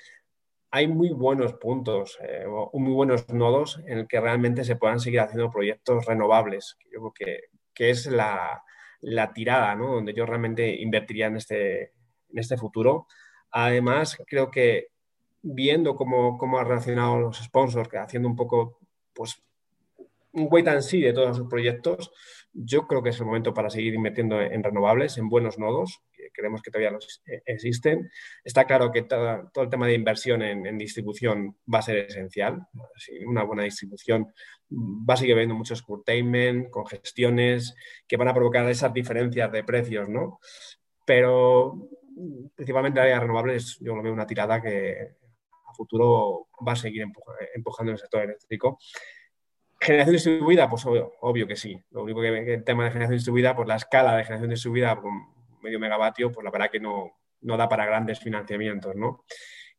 [0.70, 2.44] Hay muy buenos puntos, eh,
[2.74, 6.76] muy buenos nodos en el que realmente se puedan seguir haciendo proyectos renovables.
[6.92, 7.40] Yo creo que,
[7.72, 8.62] que es la,
[9.00, 9.94] la tirada, ¿no?
[9.94, 13.06] Donde yo realmente invertiría en este, en este futuro.
[13.50, 14.88] Además, creo que
[15.42, 18.78] viendo cómo, cómo han reaccionado los sponsors, que haciendo un poco,
[19.14, 19.42] pues,
[20.32, 22.12] un wait and see de todos sus proyectos,
[22.64, 26.30] yo creo que es el momento para seguir invirtiendo en renovables, en buenos nodos, que
[26.32, 28.10] creemos que todavía los eh, existen.
[28.42, 32.66] Está claro que todo, el tema de inversión en, distribución va a ser esencial.
[33.26, 34.32] una buena distribución
[34.70, 37.74] va a seguir habiendo muchos curtailment, congestiones,
[38.06, 40.40] que van a provocar esas diferencias de precios, ¿no?
[41.06, 41.88] Pero
[42.56, 45.14] principalmente áreas renovables, yo lo veo una tirada que
[45.66, 47.06] a futuro va a seguir
[47.54, 48.78] empujando el sector eléctrico.
[49.80, 51.80] Generación distribuida, pues obvio, que sí.
[51.90, 55.12] Lo único que, el tema de generación distribuida, pues la escala de generación distribuida con
[55.62, 57.12] medio megavatio, pues la verdad que no,
[57.42, 59.24] no da para grandes financiamientos, ¿no?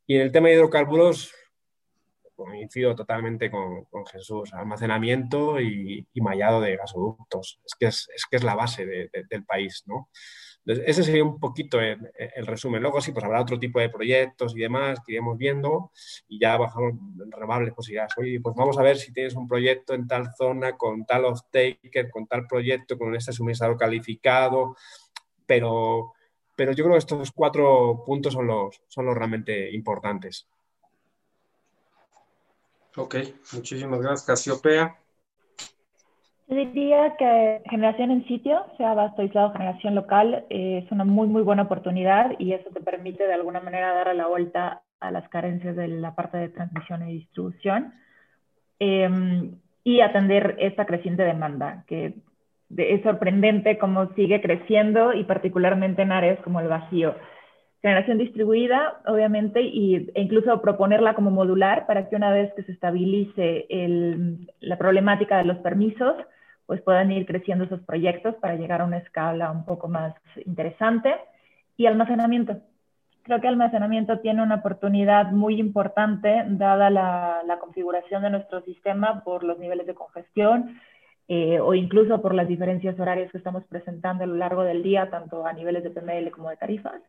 [0.07, 1.33] Y en el tema de hidrocarburos,
[2.45, 7.59] coincido totalmente con, Jesús, almacenamiento y, mallado de gasoductos.
[7.65, 10.09] Es que es, que es la base del país, ¿no?
[10.69, 12.81] Ese sería un poquito el, resumen.
[12.81, 15.91] Luego sí, pues habrá otro tipo de proyectos y demás que iremos viendo
[16.27, 18.13] y ya bajamos renovables posibilidades.
[18.17, 22.11] Oye, pues vamos a ver si tienes un proyecto en tal zona con tal off-taker,
[22.11, 24.75] con tal proyecto, con este suministrador calificado,
[25.47, 26.13] pero,
[26.55, 30.47] pero yo creo que estos cuatro puntos son los, son los realmente importantes.
[32.95, 33.15] Ok,
[33.53, 34.99] muchísimas gracias, Casiopea.
[36.49, 41.27] Yo diría que generación en sitio, sea vasto aislado, generación local, eh, es una muy,
[41.27, 45.29] muy buena oportunidad y eso te permite de alguna manera dar la vuelta a las
[45.29, 47.93] carencias de la parte de transmisión y distribución
[48.79, 52.15] em, y atender esta creciente demanda, que
[52.75, 57.13] es sorprendente cómo sigue creciendo y particularmente en áreas como el vacío.
[57.83, 62.71] Generación distribuida, obviamente, y, e incluso proponerla como modular para que una vez que se
[62.71, 66.15] estabilice el, la problemática de los permisos,
[66.69, 70.13] pues puedan ir creciendo esos proyectos para llegar a una escala un poco más
[70.45, 71.15] interesante.
[71.77, 72.61] Y almacenamiento.
[73.23, 79.43] Creo que almacenamiento tiene una oportunidad muy importante dada la, configuración de nuestro sistema por
[79.43, 80.79] los niveles de congestión
[81.27, 85.09] eh, o incluso por las diferencias horarias que estamos presentando a lo largo del día,
[85.09, 87.01] tanto a niveles de PML como de tarifas.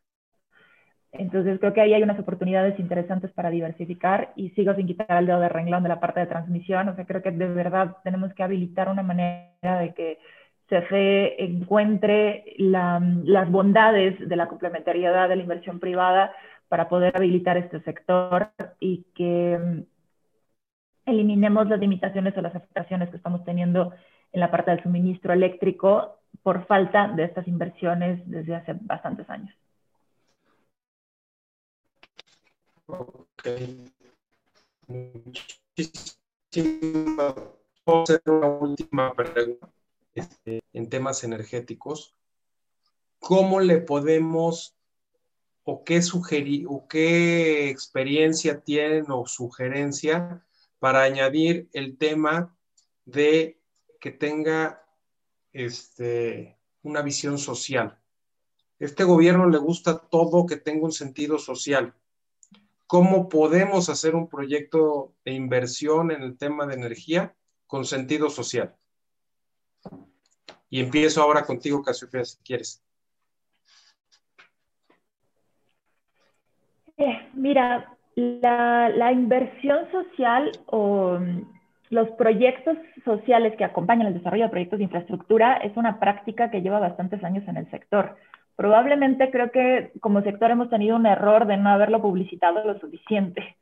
[1.12, 5.26] Entonces creo que ahí hay unas oportunidades interesantes para diversificar y sigo sin quitar el
[5.26, 6.88] dedo de renglón de la parte de transmisión.
[6.88, 10.18] O sea, creo que de verdad tenemos que habilitar una manera de que
[10.68, 16.32] CFE encuentre las bondades de la complementariedad de la inversión privada
[16.68, 19.84] para poder habilitar este sector y que
[21.06, 23.92] eliminemos las limitaciones o las afectaciones que estamos teniendo
[24.32, 29.54] en la parte del suministro eléctrico por falta de estas inversiones desde hace bastantes años.
[32.90, 33.46] Ok.
[34.88, 35.54] Muchísimas.
[37.84, 39.72] Puedo hacer una última pregunta
[40.14, 42.16] este, en temas energéticos.
[43.20, 44.76] ¿Cómo le podemos
[45.62, 50.44] o qué sugerir o qué experiencia tienen o sugerencia
[50.78, 52.56] para añadir el tema
[53.04, 53.60] de
[54.00, 54.84] que tenga
[55.52, 58.00] este, una visión social?
[58.80, 61.94] Este gobierno le gusta todo que tenga un sentido social
[62.90, 67.36] cómo podemos hacer un proyecto de inversión en el tema de energía
[67.68, 68.74] con sentido social.
[70.68, 72.82] Y empiezo ahora contigo, Casiopea, si quieres.
[76.96, 81.42] Eh, mira, la, inversión social o mm,
[81.90, 86.60] los proyectos sociales que acompañan el desarrollo de proyectos de infraestructura es una práctica que
[86.60, 88.16] lleva bastantes años en el sector.
[88.60, 93.56] Probablemente creo que como sector hemos tenido un error de no haberlo publicitado lo suficiente,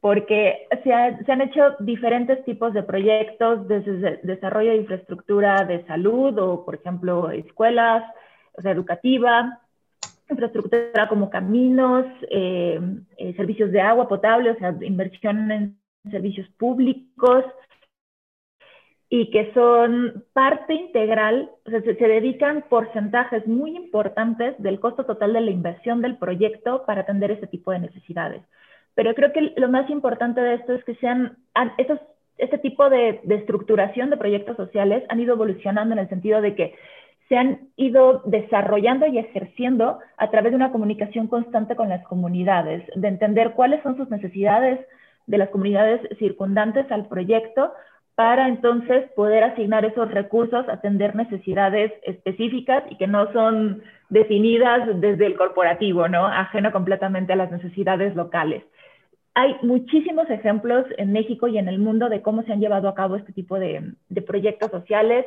[0.00, 6.64] porque se, han hecho diferentes tipos de proyectos, desde desarrollo de infraestructura de salud o,
[6.64, 8.02] por ejemplo, escuelas,
[8.56, 9.60] o sea, educativa,
[10.30, 12.80] infraestructura como caminos, eh,
[13.18, 15.78] eh, servicios de agua potable, o sea, inversión en
[16.10, 17.44] servicios públicos,
[19.12, 25.04] y que son parte integral, o sea, se, se, dedican porcentajes muy importantes del costo
[25.04, 28.42] total de la inversión del proyecto para atender este tipo de necesidades.
[28.94, 31.36] Pero creo que lo más importante de esto es que sean,
[31.76, 31.98] estos,
[32.38, 36.54] este tipo de, de estructuración de proyectos sociales han ido evolucionando en el sentido de
[36.54, 36.74] que
[37.28, 42.84] se han ido desarrollando y ejerciendo a través de una comunicación constante con las comunidades,
[42.94, 44.78] de entender cuáles son sus necesidades
[45.26, 47.72] de las comunidades circundantes al proyecto
[48.14, 55.26] para entonces poder asignar esos recursos, atender necesidades específicas y que no son definidas desde
[55.26, 56.26] el corporativo, ¿no?
[56.26, 58.62] Ajeno completamente a las necesidades locales.
[59.34, 62.94] Hay muchísimos ejemplos en México y en el mundo de cómo se han llevado a
[62.94, 65.24] cabo este tipo de, de proyectos sociales.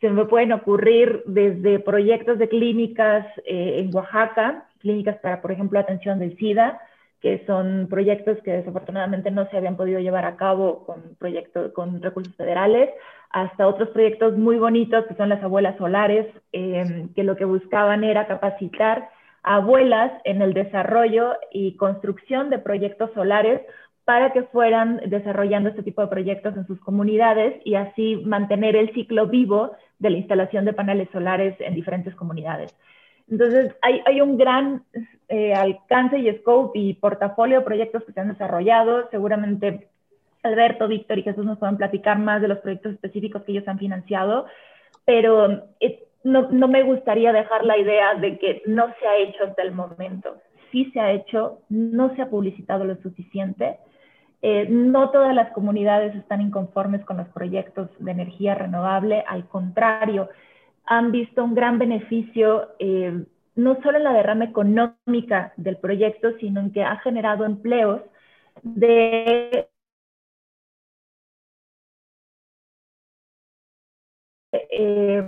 [0.00, 5.78] Se me pueden ocurrir desde proyectos de clínicas eh, en Oaxaca, clínicas para, por ejemplo,
[5.78, 6.80] atención del SIDA,
[7.20, 12.00] que son proyectos que desafortunadamente no se habían podido llevar a cabo con, proyectos, con
[12.02, 12.90] recursos federales,
[13.30, 18.04] hasta otros proyectos muy bonitos que son las abuelas solares, eh, que lo que buscaban
[18.04, 19.10] era capacitar
[19.42, 23.60] a abuelas en el desarrollo y construcción de proyectos solares
[24.04, 28.92] para que fueran desarrollando este tipo de proyectos en sus comunidades y así mantener el
[28.92, 32.74] ciclo vivo de la instalación de paneles solares en diferentes comunidades.
[33.30, 34.82] Entonces, hay, hay un gran
[35.28, 39.08] eh, alcance y scope y portafolio de proyectos que se han desarrollado.
[39.10, 39.88] Seguramente
[40.42, 43.78] Alberto, Víctor y Jesús nos pueden platicar más de los proyectos específicos que ellos han
[43.78, 44.46] financiado,
[45.04, 49.44] pero eh, no, no, me gustaría dejar la idea de que no se ha hecho
[49.44, 50.36] hasta el momento.
[50.72, 53.78] Sí se ha hecho, no se ha publicitado lo suficiente.
[54.42, 60.30] Eh, no todas las comunidades están inconformes con los proyectos de energía renovable, al contrario,
[60.84, 63.24] han visto un gran beneficio eh,
[63.56, 68.00] no solo en la derrama económica del proyecto, sino en que ha generado empleos
[68.62, 69.68] de
[74.52, 75.22] eh,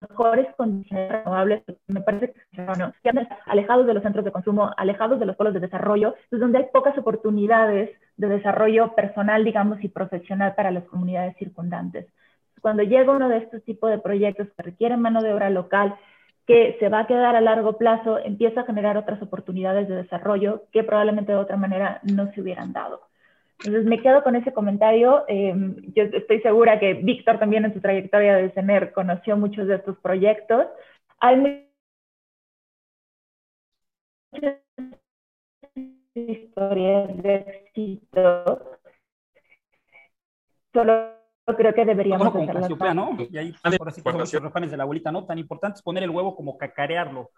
[0.00, 5.26] mejores condiciones renovables, me parece que, andan alejados de los centros de consumo, alejados de
[5.26, 10.54] los polos de desarrollo, pues donde hay pocas oportunidades de desarrollo personal, digamos, y profesional
[10.54, 12.06] para las comunidades circundantes
[12.66, 15.96] cuando llega uno de estos tipos de proyectos que requieren mano de obra local,
[16.48, 20.64] que se va a quedar a largo plazo, empieza a generar otras oportunidades de desarrollo
[20.72, 23.02] que probablemente de otra manera no se hubieran dado.
[23.60, 25.24] Entonces me quedo con ese comentario.
[25.28, 25.54] Eh,
[25.94, 29.96] yo estoy segura que Víctor también en su trayectoria de CENER conoció muchos de estos
[29.98, 30.66] proyectos.
[31.20, 31.70] Hay
[34.32, 34.56] muchas
[36.16, 38.80] historias de éxito.
[40.72, 43.16] Solo creo que deberíamos como Casiopea, ¿no?
[43.30, 45.24] Y ahí, por así como los refranes de la abuelita, ¿no?
[45.24, 47.30] Tan importante es poner el huevo como cacarearlo.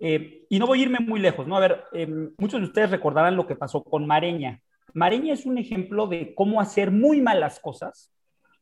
[0.00, 1.56] Eh, y no voy a irme muy lejos, ¿no?
[1.56, 2.06] A ver, eh,
[2.38, 4.60] muchos de ustedes recordarán lo que pasó con Mareña.
[4.94, 8.10] Mareña es un ejemplo de cómo hacer muy malas cosas,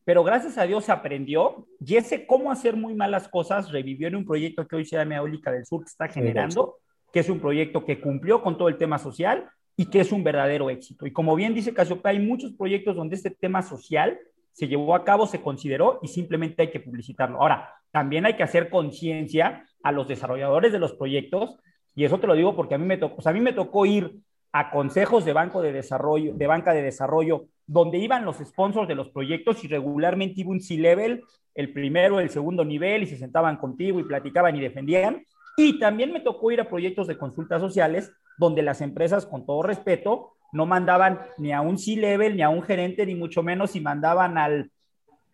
[0.05, 4.17] pero gracias a Dios se aprendió y ese cómo hacer muy malas cosas revivió en
[4.17, 6.79] un proyecto que hoy se llama Eólica del Sur que está generando,
[7.13, 10.25] que es un proyecto que cumplió con todo el tema social y que es un
[10.25, 11.07] verdadero éxito.
[11.07, 14.19] Y como bien dice Casiopea, hay muchos proyectos donde este tema social
[14.53, 17.41] se llevó a cabo, se consideró y simplemente hay que publicitarlo.
[17.41, 21.59] Ahora, también hay que hacer conciencia a los desarrolladores de los proyectos
[21.95, 24.21] y eso te lo digo porque a mí me tocó, a mí me tocó ir
[24.53, 28.95] a consejos de banco de desarrollo, de banca de desarrollo, donde iban los sponsors de
[28.95, 31.23] los proyectos y regularmente iba un C-level,
[31.55, 35.25] el primero, el segundo nivel, y se sentaban contigo y platicaban y defendían.
[35.57, 39.63] Y también me tocó ir a proyectos de consultas sociales, donde las empresas, con todo
[39.63, 43.81] respeto, no mandaban ni a un C-level, ni a un gerente, ni mucho menos, y
[43.81, 44.71] mandaban al,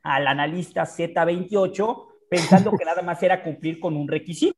[0.03, 4.57] al analista Z28 pensando que nada más era cumplir con un requisito.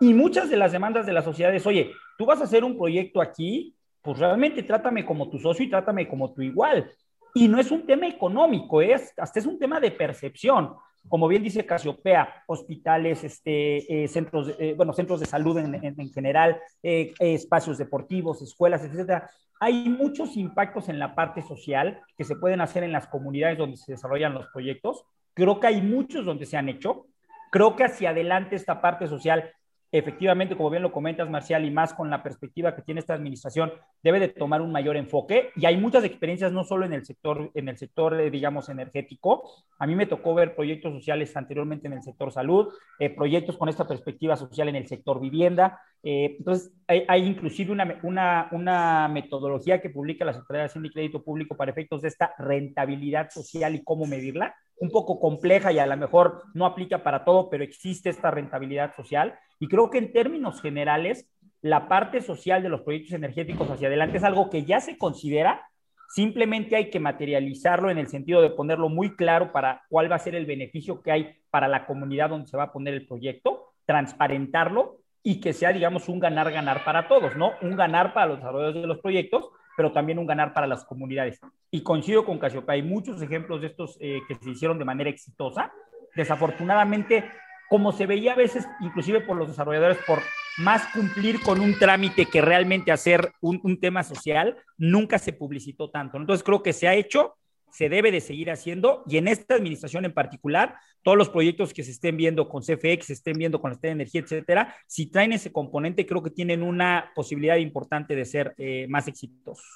[0.00, 3.20] Y muchas de las demandas de las sociedades, oye, tú vas a hacer un proyecto
[3.20, 6.90] aquí, pues realmente trátame como tu socio y trátame como tu igual.
[7.34, 10.74] Y no es un tema económico, es, hasta es un tema de percepción.
[11.08, 16.12] Como bien dice Casiopea, hospitales, este, eh, centros, eh, bueno, centros de salud en, en,
[16.12, 19.28] general, eh, espacios deportivos, escuelas, etcétera.
[19.60, 23.76] Hay muchos impactos en la parte social que se pueden hacer en las comunidades donde
[23.76, 25.04] se desarrollan los proyectos.
[25.34, 27.06] Creo que hay muchos donde se han hecho.
[27.50, 29.52] Creo que hacia adelante esta parte social
[29.90, 33.72] efectivamente, como bien lo comentas, Marcial, y más con la perspectiva que tiene esta administración,
[34.02, 35.50] debe de tomar un mayor enfoque.
[35.56, 39.50] Y hay muchas experiencias, no solo en el sector, en el sector, eh, digamos, energético.
[39.78, 43.68] A mí me tocó ver proyectos sociales anteriormente en el sector salud, eh, proyectos con
[43.68, 45.80] esta perspectiva social en el sector vivienda.
[46.02, 50.88] Eh, entonces, hay, hay inclusive una, una, una, metodología que publica la Secretaría de Hacienda
[50.88, 55.72] y Crédito Público para efectos de esta rentabilidad social y cómo medirla un poco compleja
[55.72, 59.38] y a lo mejor no aplica para todo, pero existe esta rentabilidad social.
[59.58, 61.28] Y creo que en términos generales,
[61.60, 65.68] la parte social de los proyectos energéticos hacia adelante es algo que ya se considera,
[66.10, 70.20] simplemente hay que materializarlo en el sentido de ponerlo muy claro para cuál va a
[70.20, 73.72] ser el beneficio que hay para la comunidad donde se va a poner el proyecto,
[73.84, 77.52] transparentarlo y que sea, digamos, un ganar-ganar para todos, ¿no?
[77.62, 81.40] Un ganar para los desarrolladores de los proyectos, pero también un ganar para las comunidades.
[81.70, 85.10] Y coincido con Casiopa, hay muchos ejemplos de estos eh, que se hicieron de manera
[85.10, 85.72] exitosa.
[86.16, 87.24] Desafortunadamente,
[87.68, 90.20] como se veía a veces, inclusive por los desarrolladores, por
[90.58, 95.90] más cumplir con un trámite que realmente hacer un, un tema social, nunca se publicitó
[95.90, 96.16] tanto.
[96.16, 97.36] Entonces creo que se ha hecho,
[97.70, 101.84] se debe de seguir haciendo y en esta administración en particular, todos los proyectos que
[101.84, 105.32] se estén viendo con CFX, se estén viendo con la de energía, etcétera, si traen
[105.32, 109.66] ese componente, creo que tienen una posibilidad importante de ser eh, más exitosos.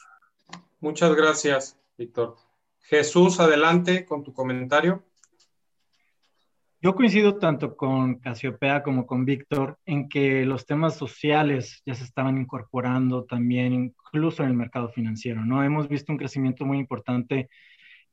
[0.80, 2.36] Muchas gracias, Víctor.
[2.80, 5.04] Jesús, adelante con tu comentario.
[6.84, 12.02] Yo coincido tanto con Casiopea como con Víctor en que los temas sociales ya se
[12.02, 15.62] estaban incorporando también incluso en el mercado financiero, ¿no?
[15.62, 17.48] Hemos visto un crecimiento muy importante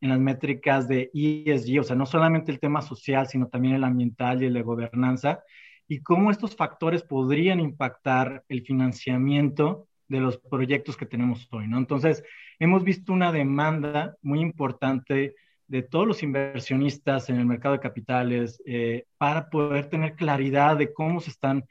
[0.02, 3.84] en las métricas de ESG, o sea, no solamente el tema social, sino también el
[3.84, 5.44] ambiental y el de gobernanza,
[5.88, 11.78] y cómo estos factores podrían impactar el financiamiento de los proyectos que tenemos hoy, ¿no?
[11.78, 12.24] Entonces,
[12.60, 15.36] hemos visto una demanda muy importante
[15.68, 20.94] de todos los inversionistas en el mercado de capitales eh, para poder tener claridad de
[20.94, 21.66] cómo se están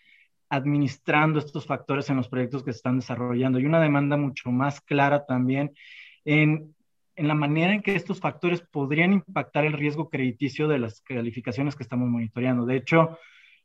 [0.49, 4.81] administrando estos factores en los proyectos que se están desarrollando y una demanda mucho más
[4.81, 5.73] clara también
[6.25, 6.75] en
[7.19, 11.75] en la manera en que estos factores podrían impactar el riesgo crediticio de las calificaciones
[11.75, 12.65] que estamos monitoreando.
[12.65, 13.19] De hecho,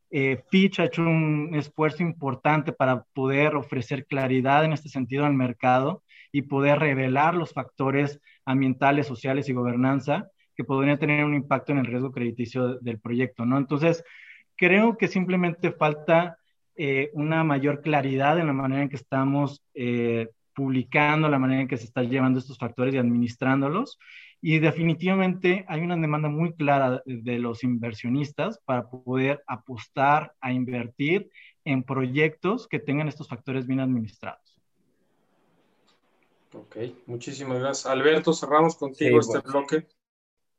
[0.09, 5.35] eh, Fitch ha hecho un esfuerzo importante para poder ofrecer claridad en este sentido al
[5.35, 11.73] mercado y poder revelar los factores ambientales, sociales y gobernanza que podrían tener un impacto
[11.73, 13.57] en el riesgo crediticio del proyecto, ¿no?
[13.59, 14.03] Entonces,
[14.55, 16.37] creo que simplemente falta
[16.75, 21.67] eh, una mayor claridad en la manera en que estamos eh, publicando la manera en
[21.67, 23.99] que se están llevando estos factores y administrándolos.
[24.41, 31.29] Y definitivamente hay una demanda muy clara de los inversionistas para poder apostar a invertir
[31.63, 34.61] en proyectos que tengan estos factores bien administrados.
[36.53, 36.75] Ok,
[37.07, 37.85] muchísimas gracias.
[37.85, 39.87] Alberto, cerramos contigo este bloque.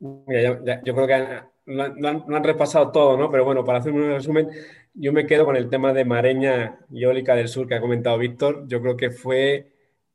[0.00, 3.30] yo creo que no, han, repasado todo, ¿no?
[3.30, 4.48] Pero bueno, para hacer un resumen,
[4.92, 8.18] yo me quedo con el tema de Mareña y Eólica del Sur que ha comentado
[8.18, 8.64] Víctor.
[8.66, 9.73] Yo creo que fue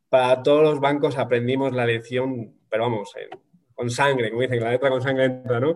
[0.09, 3.13] para todos los bancos aprendimos la lección, pero vamos,
[3.75, 5.75] con sangre, como dicen, la letra con sangre entra, ¿no?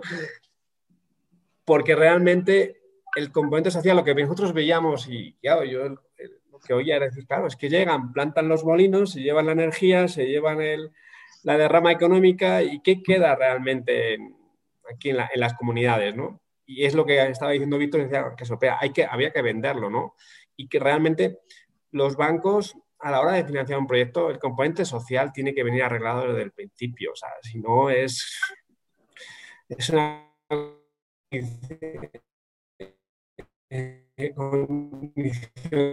[1.63, 2.81] Porque realmente
[3.15, 7.25] el componente social, lo que nosotros veíamos, y claro, yo lo que oía era decir,
[7.27, 10.91] claro, es que llegan, plantan los molinos, se llevan la energía, se llevan el,
[11.43, 14.17] la derrama económica, y qué queda realmente
[14.91, 16.41] aquí en, las comunidades, ¿no?
[16.65, 19.89] Y es lo que estaba diciendo Víctor, decía que sopea, hay que, había que venderlo,
[19.89, 20.15] ¿no?
[20.55, 21.39] Y que realmente
[21.91, 25.83] los bancos a la hora de financiar un proyecto, el componente social tiene que venir
[25.83, 27.11] arreglado desde el principio.
[27.11, 28.39] O sea, si no es,
[29.69, 30.29] es una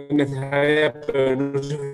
[0.09, 1.91] necesaria, pero no es un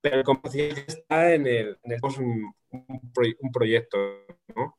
[0.00, 2.54] Pero el componente está en el un,
[3.40, 3.98] un, proyecto.
[4.54, 4.76] ¿no?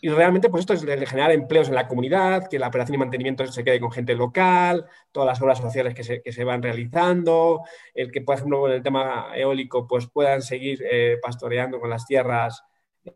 [0.00, 2.98] Y realmente, pues esto es de generar empleos en la comunidad, que la operación y
[2.98, 6.62] mantenimiento se quede con gente local, todas las obras sociales que se, que se van
[6.62, 7.62] realizando,
[7.94, 12.06] el que, por ejemplo, en el tema eólico, pues puedan seguir eh, pastoreando con las
[12.06, 12.62] tierras,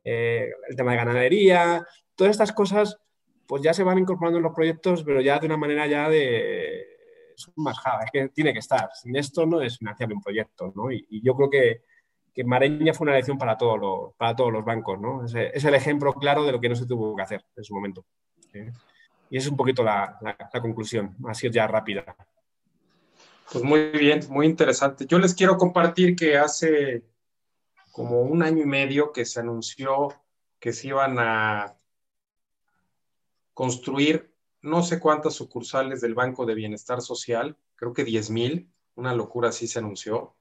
[0.03, 2.99] eh, el tema de ganadería, todas estas cosas,
[3.47, 6.89] pues ya se van incorporando en los proyectos, pero ya de una manera ya de...
[7.37, 8.91] Es más es que tiene que estar.
[8.93, 10.91] Sin esto no es financiar un proyecto, ¿no?
[10.93, 11.83] y yo creo que
[12.35, 15.25] que Mareña fue una lección para, para todos los bancos, ¿no?
[15.25, 18.05] Es, el ejemplo claro de lo que no se tuvo que hacer en su momento.
[19.31, 22.05] Y esa es un poquito la, la, conclusión, así ya rápida.
[23.51, 25.07] Pues muy bien, muy interesante.
[25.07, 27.05] Yo les quiero compartir que hace
[27.91, 30.09] como un año y medio que se anunció
[30.59, 31.77] que se iban a
[33.53, 34.33] construir
[34.63, 39.49] no sé cuántas sucursales del Banco de Bienestar Social, creo que 10 mil, una locura
[39.49, 40.37] así se anunció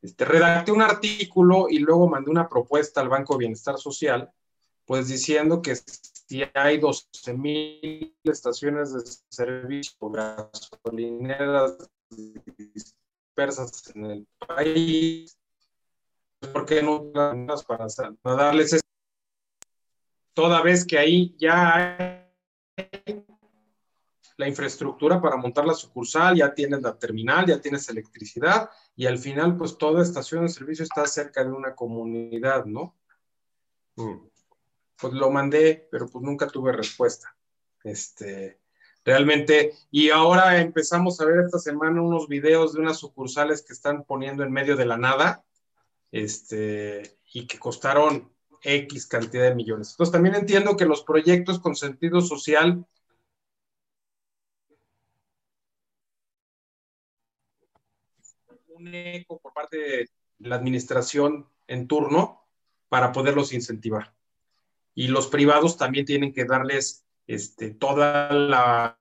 [0.00, 4.30] este, redacté un artículo y luego mandé una propuesta al Banco de Bienestar Social,
[4.84, 11.76] pues diciendo que si hay 12 mil estaciones de servicio gasolineras
[12.10, 15.36] dispersas en el país,
[16.38, 17.86] pues, ¿por qué no para,
[18.22, 18.80] para darles
[20.32, 21.74] toda vez que ahí ya
[22.76, 23.24] hay
[24.36, 29.16] la infraestructura para montar la sucursal, ya tienes la terminal, ya tienes electricidad y al
[29.16, 32.96] final pues toda estación de servicio está cerca de una comunidad, ¿no?
[33.94, 34.26] Mm.
[35.00, 37.36] pues lo mandé, pero pues nunca tuve respuesta.
[37.84, 38.58] Este,
[39.04, 44.02] realmente, y ahora empezamos a ver esta semana unos videos de unas sucursales que están
[44.02, 45.44] poniendo en medio de la nada,
[46.10, 49.92] este, y que costaron X cantidad de millones.
[49.92, 52.84] Entonces también entiendo que los proyectos con sentido social
[58.78, 62.48] un eco por parte de la administración en turno
[62.88, 64.14] para poderlos incentivar.
[64.94, 68.98] Y los privados también tienen que darles este, toda la,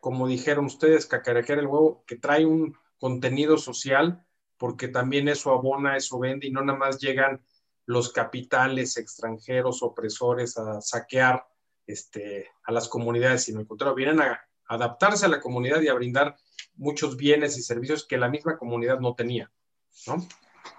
[0.00, 4.24] como dijeron ustedes, cacarejar el huevo, que trae un contenido social,
[4.56, 7.42] porque también eso abona, eso vende, y no nada más llegan
[7.84, 11.44] los capitales extranjeros opresores a saquear
[11.86, 14.40] este, a las comunidades, sino al contrario, vienen a
[14.74, 16.36] adaptarse a la comunidad y a brindar
[16.76, 19.50] muchos bienes y servicios que la misma comunidad no tenía,
[20.06, 20.16] ¿no?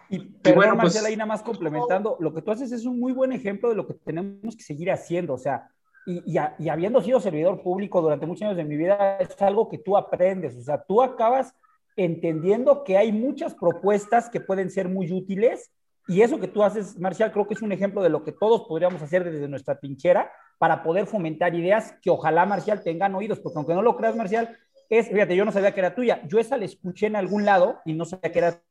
[0.10, 3.00] Y, pero bueno, pues, Marcela, ahí nada más complementando, lo que tú haces es un
[3.00, 5.70] muy buen ejemplo de lo que tenemos que seguir haciendo, o sea,
[6.06, 9.78] y, y, habiendo sido servidor público durante muchos años de mi vida, es algo que
[9.78, 11.54] tú aprendes, o sea, tú acabas
[11.96, 15.72] entendiendo que hay muchas propuestas que pueden ser muy útiles
[16.08, 18.66] y eso que tú haces, Marcial, creo que es un ejemplo de lo que todos
[18.68, 20.32] podríamos hacer desde nuestra trinchera
[20.64, 24.58] para poder fomentar ideas que ojalá, Marcial, tengan oídos, porque aunque no lo creas, Marcial,
[24.90, 27.82] es, fíjate, yo no sabía que era tuya, yo esa la escuché en algún lado
[27.84, 28.64] y no sabía que era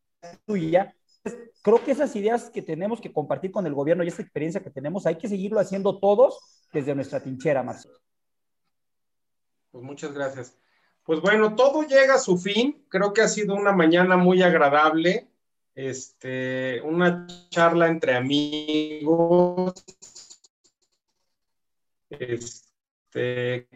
[0.46, 0.96] tuya.
[1.60, 4.70] Creo que esas ideas que tenemos que compartir con el gobierno y esa experiencia que
[4.70, 6.38] tenemos, hay que seguirlo haciendo todos
[6.72, 7.92] desde nuestra trinchera, Marcial.
[9.70, 10.56] Pues muchas gracias.
[11.04, 12.86] Pues bueno, todo llega a su fin.
[12.88, 15.28] Creo que ha sido una mañana muy agradable
[15.74, 19.74] este, una charla entre amigos.
[22.18, 23.68] Este,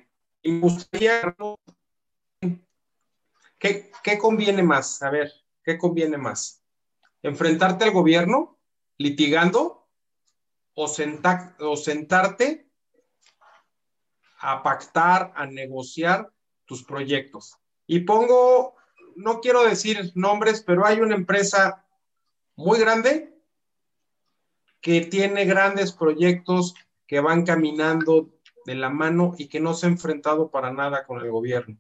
[0.43, 1.35] y gustaría,
[3.59, 5.03] ¿qué, ¿qué conviene más?
[5.03, 5.33] A ver,
[5.65, 6.63] ¿qué conviene más?
[7.23, 8.59] ¿Enfrentarte al gobierno
[8.99, 9.89] litigando
[10.75, 12.69] o, o sentarte
[14.39, 16.31] a pactar, a negociar
[16.67, 17.57] tus proyectos?
[17.87, 18.75] Y pongo,
[19.17, 21.87] no quiero decir nombres, pero hay una empresa
[22.55, 23.35] muy grande
[24.81, 26.75] que tiene grandes proyectos
[27.07, 28.31] que van caminando
[28.65, 31.79] de la mano y que no se ha enfrentado para nada con el gobierno.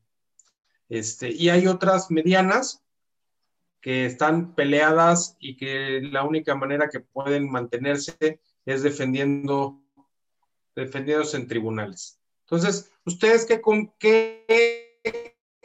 [0.88, 2.82] Este, y hay otras medianas
[3.80, 9.80] que están peleadas y que la única manera que pueden mantenerse es defendiendo,
[10.74, 12.20] defendiéndose en tribunales.
[12.42, 13.60] Entonces, ¿ustedes qué,
[13.98, 14.96] qué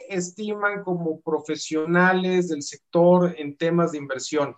[0.08, 4.54] estiman como profesionales del sector en temas de inversión?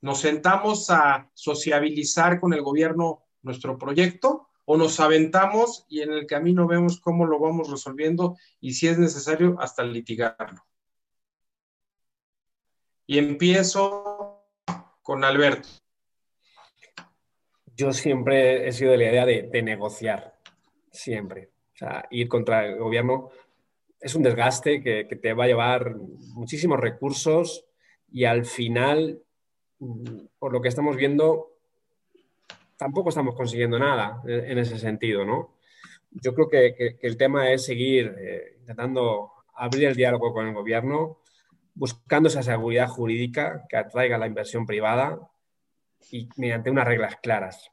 [0.00, 6.26] ¿Nos sentamos a sociabilizar con el gobierno nuestro proyecto o nos aventamos y en el
[6.26, 10.64] camino vemos cómo lo vamos resolviendo y si es necesario hasta litigarlo?
[13.06, 14.42] Y empiezo
[15.02, 15.68] con Alberto.
[17.76, 20.38] Yo siempre he sido de la idea de, negociar,
[20.90, 21.50] siempre.
[21.74, 23.28] O sea, ir contra el gobierno
[24.00, 25.94] es un desgaste que, que te va a llevar
[26.34, 27.66] muchísimos recursos
[28.10, 29.22] y al final
[30.38, 31.55] por lo que estamos viendo,
[32.76, 35.56] tampoco estamos consiguiendo nada en ese sentido, ¿no?
[36.10, 41.18] Yo creo que, el tema es seguir eh, intentando abrir el diálogo con el gobierno,
[41.74, 45.18] buscando esa seguridad jurídica que atraiga la inversión privada
[46.10, 47.70] y mediante unas reglas claras.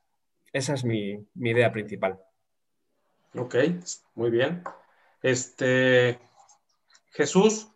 [0.51, 2.19] Esa es mi, mi idea principal.
[3.35, 3.55] Ok,
[4.15, 4.63] muy bien.
[5.21, 6.19] Este,
[7.11, 7.72] Jesús,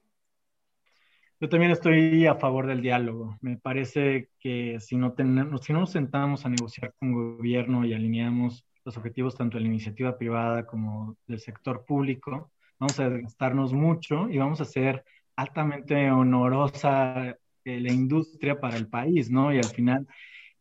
[1.39, 3.37] yo también estoy a favor del diálogo.
[3.41, 7.93] Me parece que si no, tenemos, si no nos sentamos a negociar con gobierno y
[7.93, 13.73] alineamos los objetivos tanto de la iniciativa privada como del sector público, vamos a gastarnos
[13.73, 15.03] mucho y vamos a ser
[15.35, 19.53] altamente honorosa eh, la industria para el país, ¿no?
[19.53, 20.07] Y al final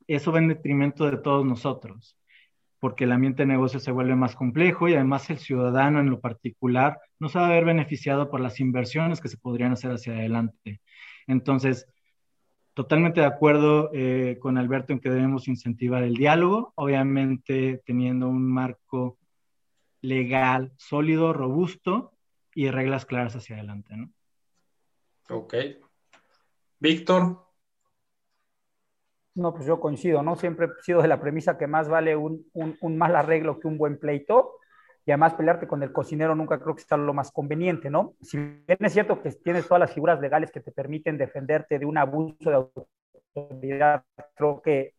[0.06, 2.16] eso va en detrimento de todos nosotros
[2.78, 6.20] porque el ambiente de negocio se vuelve más complejo y además el ciudadano en lo
[6.20, 10.12] particular no se va a ver beneficiado por las inversiones que se podrían hacer hacia
[10.12, 10.80] adelante.
[11.26, 11.86] Entonces,
[12.74, 18.52] totalmente de acuerdo eh, con Alberto en que debemos incentivar el diálogo, obviamente teniendo un
[18.52, 19.18] marco
[20.02, 22.12] legal sólido, robusto
[22.54, 23.94] y reglas claras hacia adelante.
[25.30, 25.54] Ok.
[26.78, 27.45] Víctor.
[29.36, 30.34] No, pues yo coincido, ¿no?
[30.36, 33.76] Siempre he sido de la premisa que más vale un, un, mal arreglo que un
[33.76, 34.54] buen pleito.
[35.04, 38.14] Y además pelearte con el cocinero nunca creo que sea lo más conveniente, ¿no?
[38.22, 41.84] Si bien es cierto que tienes todas las figuras legales que te permiten defenderte de
[41.84, 42.56] un abuso de
[43.36, 44.04] autoridad,
[44.34, 44.94] creo que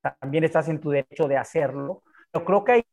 [0.00, 2.04] también estás en tu derecho de hacerlo.
[2.30, 2.84] Pero creo que hay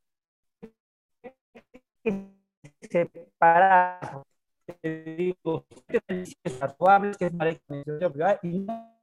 [2.03, 2.27] que
[2.89, 4.23] separar,
[4.83, 6.35] digo, que es
[8.41, 9.00] y no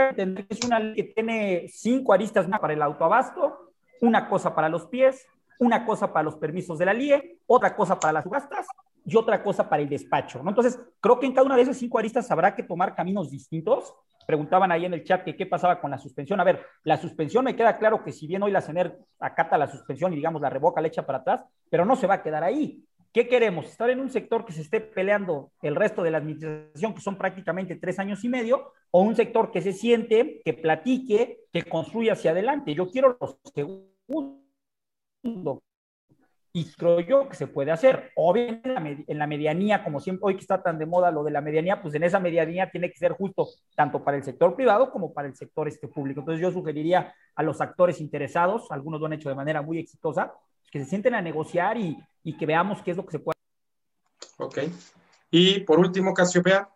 [0.00, 4.54] entender que es una ley que tiene cinco aristas más para el autoabasto, una cosa
[4.54, 5.26] para los pies,
[5.58, 8.66] una cosa para los permisos de la LIE, otra cosa para las subastas
[9.04, 10.42] y otra cosa para el despacho.
[10.42, 10.50] ¿no?
[10.50, 13.94] Entonces, creo que en cada una de esas cinco aristas habrá que tomar caminos distintos.
[14.26, 16.38] Preguntaban ahí en el chat que qué pasaba con la suspensión.
[16.40, 19.66] A ver, la suspensión me queda claro que si bien hoy la CENER acata la
[19.66, 22.44] suspensión y digamos la revoca, la echa para atrás, pero no se va a quedar
[22.44, 22.84] ahí.
[23.18, 23.66] ¿Qué queremos?
[23.66, 27.18] ¿Estar en un sector que se esté peleando el resto de la administración, que son
[27.18, 32.12] prácticamente tres años y medio, o un sector que se siente, que platique, que construya
[32.12, 32.76] hacia adelante?
[32.76, 34.38] Yo quiero los segundos
[36.52, 38.12] y creo yo que se puede hacer.
[38.14, 41.40] Obviamente en la, medianía, como siempre hoy que está tan de moda lo de la
[41.40, 45.12] medianía, pues en esa medianía tiene que ser justo tanto para el sector privado como
[45.12, 46.20] para el sector este público.
[46.20, 50.34] Entonces yo sugeriría a los actores interesados, algunos lo han hecho de manera muy exitosa,
[50.70, 53.38] que se sienten a negociar y, y que veamos qué es lo que se puede.
[54.38, 54.58] Ok.
[55.30, 56.68] Y por último, Casiopea.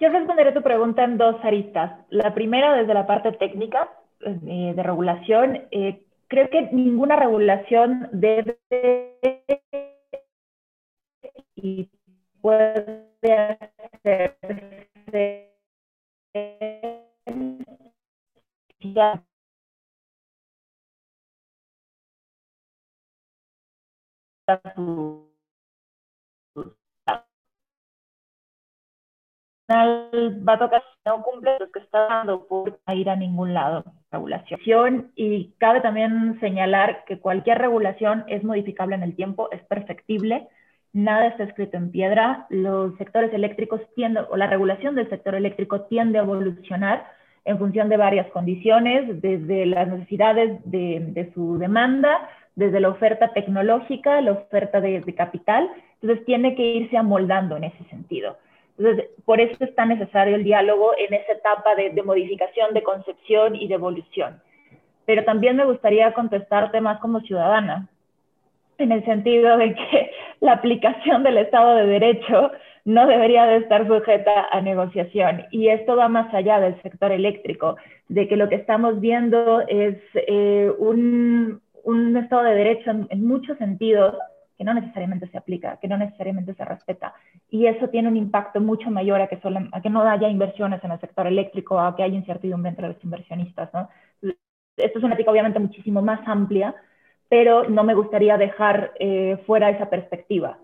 [0.00, 2.04] Yo responderé tu pregunta en dos aristas.
[2.10, 3.90] La primera desde la parte técnica
[4.20, 5.66] eh, de regulación.
[5.70, 8.58] Eh, creo que ninguna regulación debe
[11.56, 11.90] y
[12.40, 13.08] puede
[14.04, 14.38] hacerse
[24.48, 24.60] va
[30.54, 33.84] a tocar no cumple lo que está dando por ir a ningún lado.
[34.10, 40.48] Regulación y cabe también señalar que cualquier regulación es modificable en el tiempo, es perfectible,
[40.92, 42.46] nada está escrito en piedra.
[42.50, 47.06] Los sectores eléctricos tienden, o la regulación del sector eléctrico tiende a evolucionar
[47.44, 52.28] en función de varias condiciones, desde las necesidades de, de su demanda,
[52.58, 55.70] desde la oferta tecnológica, la oferta de, de capital.
[56.02, 58.36] Entonces tiene que irse amoldando en ese sentido.
[58.76, 63.54] Entonces, por eso es tan necesario el diálogo en esa etapa de, modificación, de concepción
[63.54, 64.40] y de evolución.
[65.06, 67.88] Pero también me gustaría contestarte más como ciudadana,
[68.78, 70.10] en el sentido de que
[70.40, 72.50] la aplicación del Estado de Derecho
[72.84, 75.44] no debería de estar sujeta a negociación.
[75.52, 77.76] Y esto va más allá del sector eléctrico,
[78.08, 81.60] de que lo que estamos viendo es eh, un,
[82.16, 84.14] Estado de Derecho en muchos sentidos
[84.56, 87.14] que no necesariamente se aplica, que no necesariamente se respeta.
[87.48, 90.82] Y eso tiene un impacto mucho mayor a que, solo, a que no haya inversiones
[90.82, 93.72] en el sector eléctrico, a que haya incertidumbre entre los inversionistas.
[93.72, 93.88] ¿no?
[94.76, 96.74] Esto es una ética obviamente muchísimo más amplia,
[97.28, 100.58] pero no me gustaría dejar eh, fuera esa perspectiva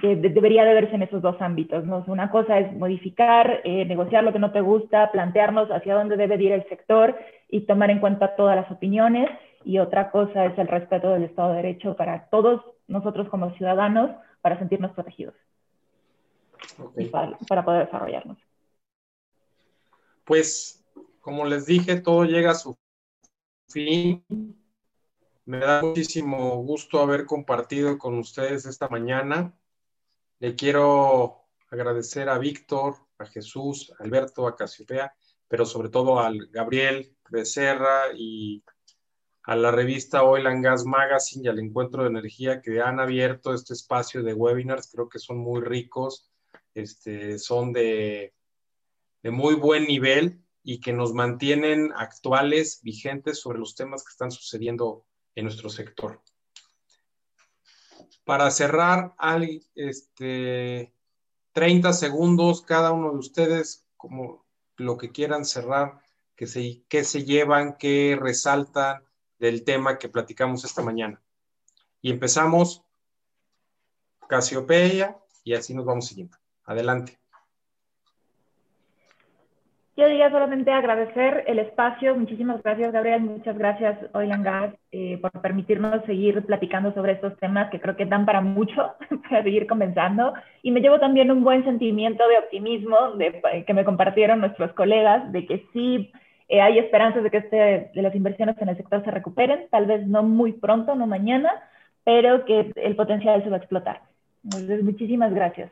[0.00, 1.84] debería de verse en esos dos ámbitos.
[1.84, 2.04] ¿no?
[2.06, 6.42] Una cosa es modificar, eh, negociar lo que no te gusta, plantearnos hacia dónde debe
[6.42, 7.16] ir el sector
[7.48, 9.28] y tomar en cuenta todas las opiniones.
[9.64, 14.10] Y otra cosa es el respeto del Estado de Derecho para todos nosotros como ciudadanos
[14.40, 15.34] para sentirnos protegidos
[16.96, 18.38] y para, poder desarrollarnos.
[20.24, 20.84] Pues,
[21.20, 22.76] como les dije, todo llega a su
[23.68, 24.24] fin.
[25.44, 29.54] Me da muchísimo gusto haber compartido con ustedes esta mañana.
[30.38, 35.14] Le quiero agradecer a Víctor, a Jesús, a Alberto, a Casiopea,
[35.48, 38.62] pero sobre todo al Gabriel Becerra y
[39.44, 43.54] a la revista Oil and Gas Magazine y al Encuentro de Energía que han abierto
[43.54, 44.90] este espacio de webinars.
[44.92, 46.30] Creo que son muy ricos,
[46.74, 48.34] este, son de,
[49.22, 54.30] de muy buen nivel y que nos mantienen actuales, vigentes sobre los temas que están
[54.30, 55.04] sucediendo
[55.34, 56.20] en nuestro sector.
[58.24, 59.14] Para cerrar,
[59.74, 60.92] este,
[61.52, 64.46] 30 segundos cada uno de ustedes, como
[64.76, 66.00] lo que quieran cerrar,
[66.36, 69.02] que se, que se llevan, que resaltan,
[69.40, 71.20] del tema que platicamos esta mañana.
[72.00, 72.84] Y empezamos
[74.28, 76.36] Casiopeia y así nos vamos siguiendo.
[76.64, 77.18] Adelante.
[79.96, 82.14] Yo diría solamente agradecer el espacio.
[82.16, 83.20] Muchísimas gracias, Gabriel.
[83.20, 88.06] Muchas gracias, Oilan Gas, eh, por permitirnos seguir platicando sobre estos temas que creo que
[88.06, 88.94] dan para mucho,
[89.28, 90.32] para seguir comenzando.
[90.62, 95.30] Y me llevo también un buen sentimiento de optimismo de, que me compartieron nuestros colegas,
[95.32, 96.10] de que sí
[96.50, 99.86] eh, hay esperanzas de que este, de las inversiones en el sector se recuperen, tal
[99.86, 101.48] vez no muy pronto, no mañana,
[102.02, 104.02] pero que el potencial se va a explotar.
[104.42, 105.70] Entonces, muchísimas gracias.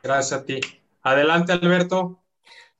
[0.00, 0.60] Gracias a ti.
[1.02, 2.20] Adelante, Alberto.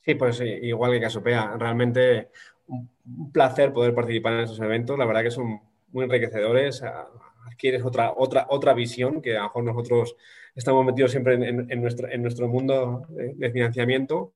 [0.05, 2.29] Sí, pues igual que Casopea, realmente
[2.69, 4.97] un placer poder participar en estos eventos.
[4.97, 5.61] La verdad que son
[5.91, 6.85] muy enriquecedores.
[7.45, 10.17] Adquieres otra, otra, otra visión que a lo mejor nosotros
[10.55, 14.33] estamos metidos siempre en, nuestro, en nuestro mundo de financiamiento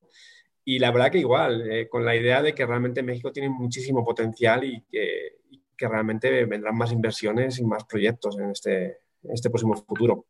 [0.69, 4.05] y la verdad que igual, eh, con la idea de que realmente México tiene muchísimo
[4.05, 5.37] potencial y que,
[5.77, 10.27] que realmente vendrán más inversiones y más proyectos en este, este próximo futuro.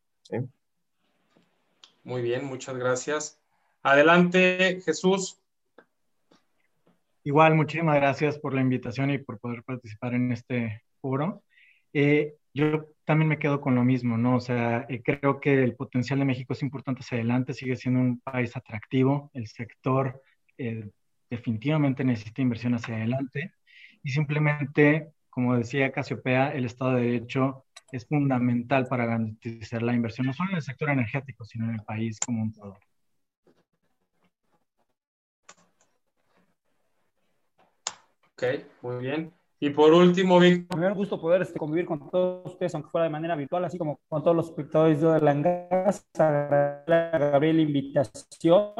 [2.03, 3.39] Muy bien, muchas gracias.
[3.81, 5.41] Adelante, Jesús.
[7.23, 11.41] Igual, muchísimas gracias por la invitación y por poder participar en este foro.
[11.93, 14.35] Eh, yo también me quedo con lo mismo, ¿no?
[14.35, 18.01] O sea, eh, creo que el potencial de México es importante hacia adelante, sigue siendo
[18.01, 20.21] un país atractivo, el sector
[20.57, 20.89] eh,
[21.29, 23.53] definitivamente necesita inversión hacia adelante
[24.03, 30.27] y simplemente, como decía Casiopea, el Estado de Derecho es fundamental para garantizar la inversión,
[30.27, 32.77] no solo en el sector energético, sino en el país como un todo.
[38.33, 38.43] Ok,
[38.81, 39.33] muy bien.
[39.59, 40.79] Y por último, Víctor.
[40.79, 43.99] Me gusto poder este, convivir con todos ustedes, aunque fuera de manera virtual, así como
[44.07, 46.07] con todos los espectadores de la Langas.
[46.19, 48.73] A Gabriel la invitación.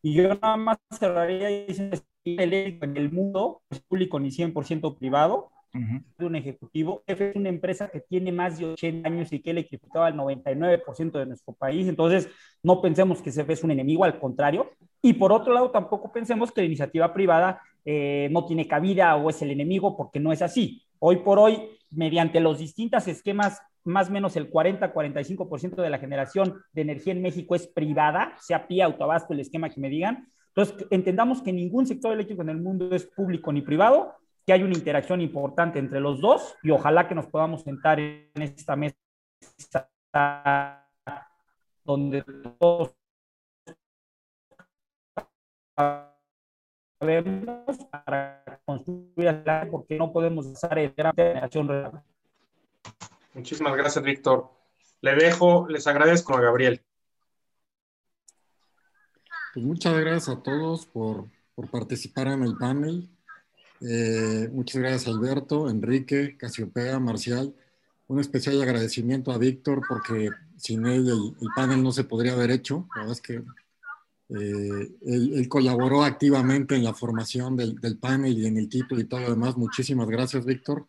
[0.00, 6.26] Y yo nada más cerraría diciendo en el mundo es público ni 100% privado de
[6.26, 7.02] un ejecutivo.
[7.06, 11.18] F es una empresa que tiene más de 80 años y que electrificaba el 99%
[11.18, 11.88] de nuestro país.
[11.88, 12.28] Entonces,
[12.62, 14.70] no pensemos que CF es un enemigo, al contrario.
[15.00, 19.30] Y por otro lado, tampoco pensemos que la iniciativa privada eh, no tiene cabida o
[19.30, 20.82] es el enemigo, porque no es así.
[20.98, 21.58] Hoy por hoy,
[21.90, 27.22] mediante los distintos esquemas, más o menos el 40-45% de la generación de energía en
[27.22, 30.28] México es privada, sea PIA, autobasto, el esquema que me digan.
[30.54, 34.14] Entonces, entendamos que ningún sector eléctrico en el mundo es público ni privado,
[34.46, 38.30] que hay una interacción importante entre los dos y ojalá que nos podamos sentar en
[38.36, 38.96] esta mesa
[41.84, 42.24] donde
[42.58, 42.94] todos
[47.90, 52.02] para construir porque no podemos usar el gran generación real.
[53.34, 54.50] Muchísimas gracias, Víctor.
[55.00, 56.80] Le dejo, les agradezco a Gabriel.
[59.52, 63.10] Pues muchas gracias a todos por, por participar en el panel.
[63.80, 67.54] Eh, muchas gracias Alberto, Enrique, Casiopea, Marcial.
[68.06, 72.86] Un especial agradecimiento a Víctor porque sin él el, panel no se podría haber hecho.
[72.94, 73.42] La verdad es que
[74.38, 79.20] eh, él, colaboró activamente en la formación del, panel y en el título y todo
[79.20, 79.56] lo demás.
[79.56, 80.86] Muchísimas gracias, Víctor.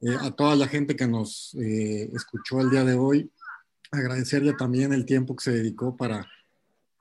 [0.00, 3.30] Eh, a toda la gente que nos escuchó el día de hoy,
[3.90, 6.26] agradecerle también el tiempo que se dedicó para,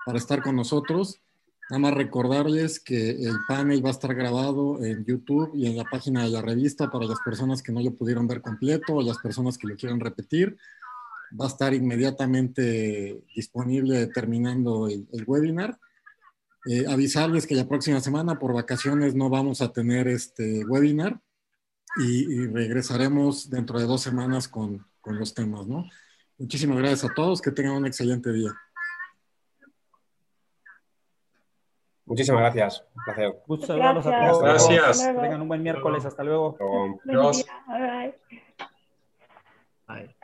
[0.06, 1.22] para estar con nosotros.
[1.70, 5.84] Nada más recordarles que el panel va a estar grabado en YouTube y en la
[5.84, 9.20] página de la revista para las personas que no lo pudieron ver completo o las
[9.20, 10.58] personas que lo quieran repetir.
[11.40, 15.78] Va a estar inmediatamente disponible terminando el, webinar.
[16.66, 21.20] Eh, avisarles que la próxima semana por vacaciones no vamos a tener este webinar
[21.98, 25.86] y, regresaremos dentro de dos semanas con, con los temas, ¿no?
[26.38, 28.52] Muchísimas gracias a todos, que tengan un excelente día.
[32.10, 32.84] Muchísimas gracias.
[32.96, 33.44] Un placer.
[33.46, 34.42] Muchas saludarlos a todos.
[34.42, 35.00] Gracias.
[35.00, 36.04] Tengan un buen miércoles.
[36.06, 36.58] Hasta luego.
[37.06, 37.46] Adiós.
[39.88, 40.16] Bye.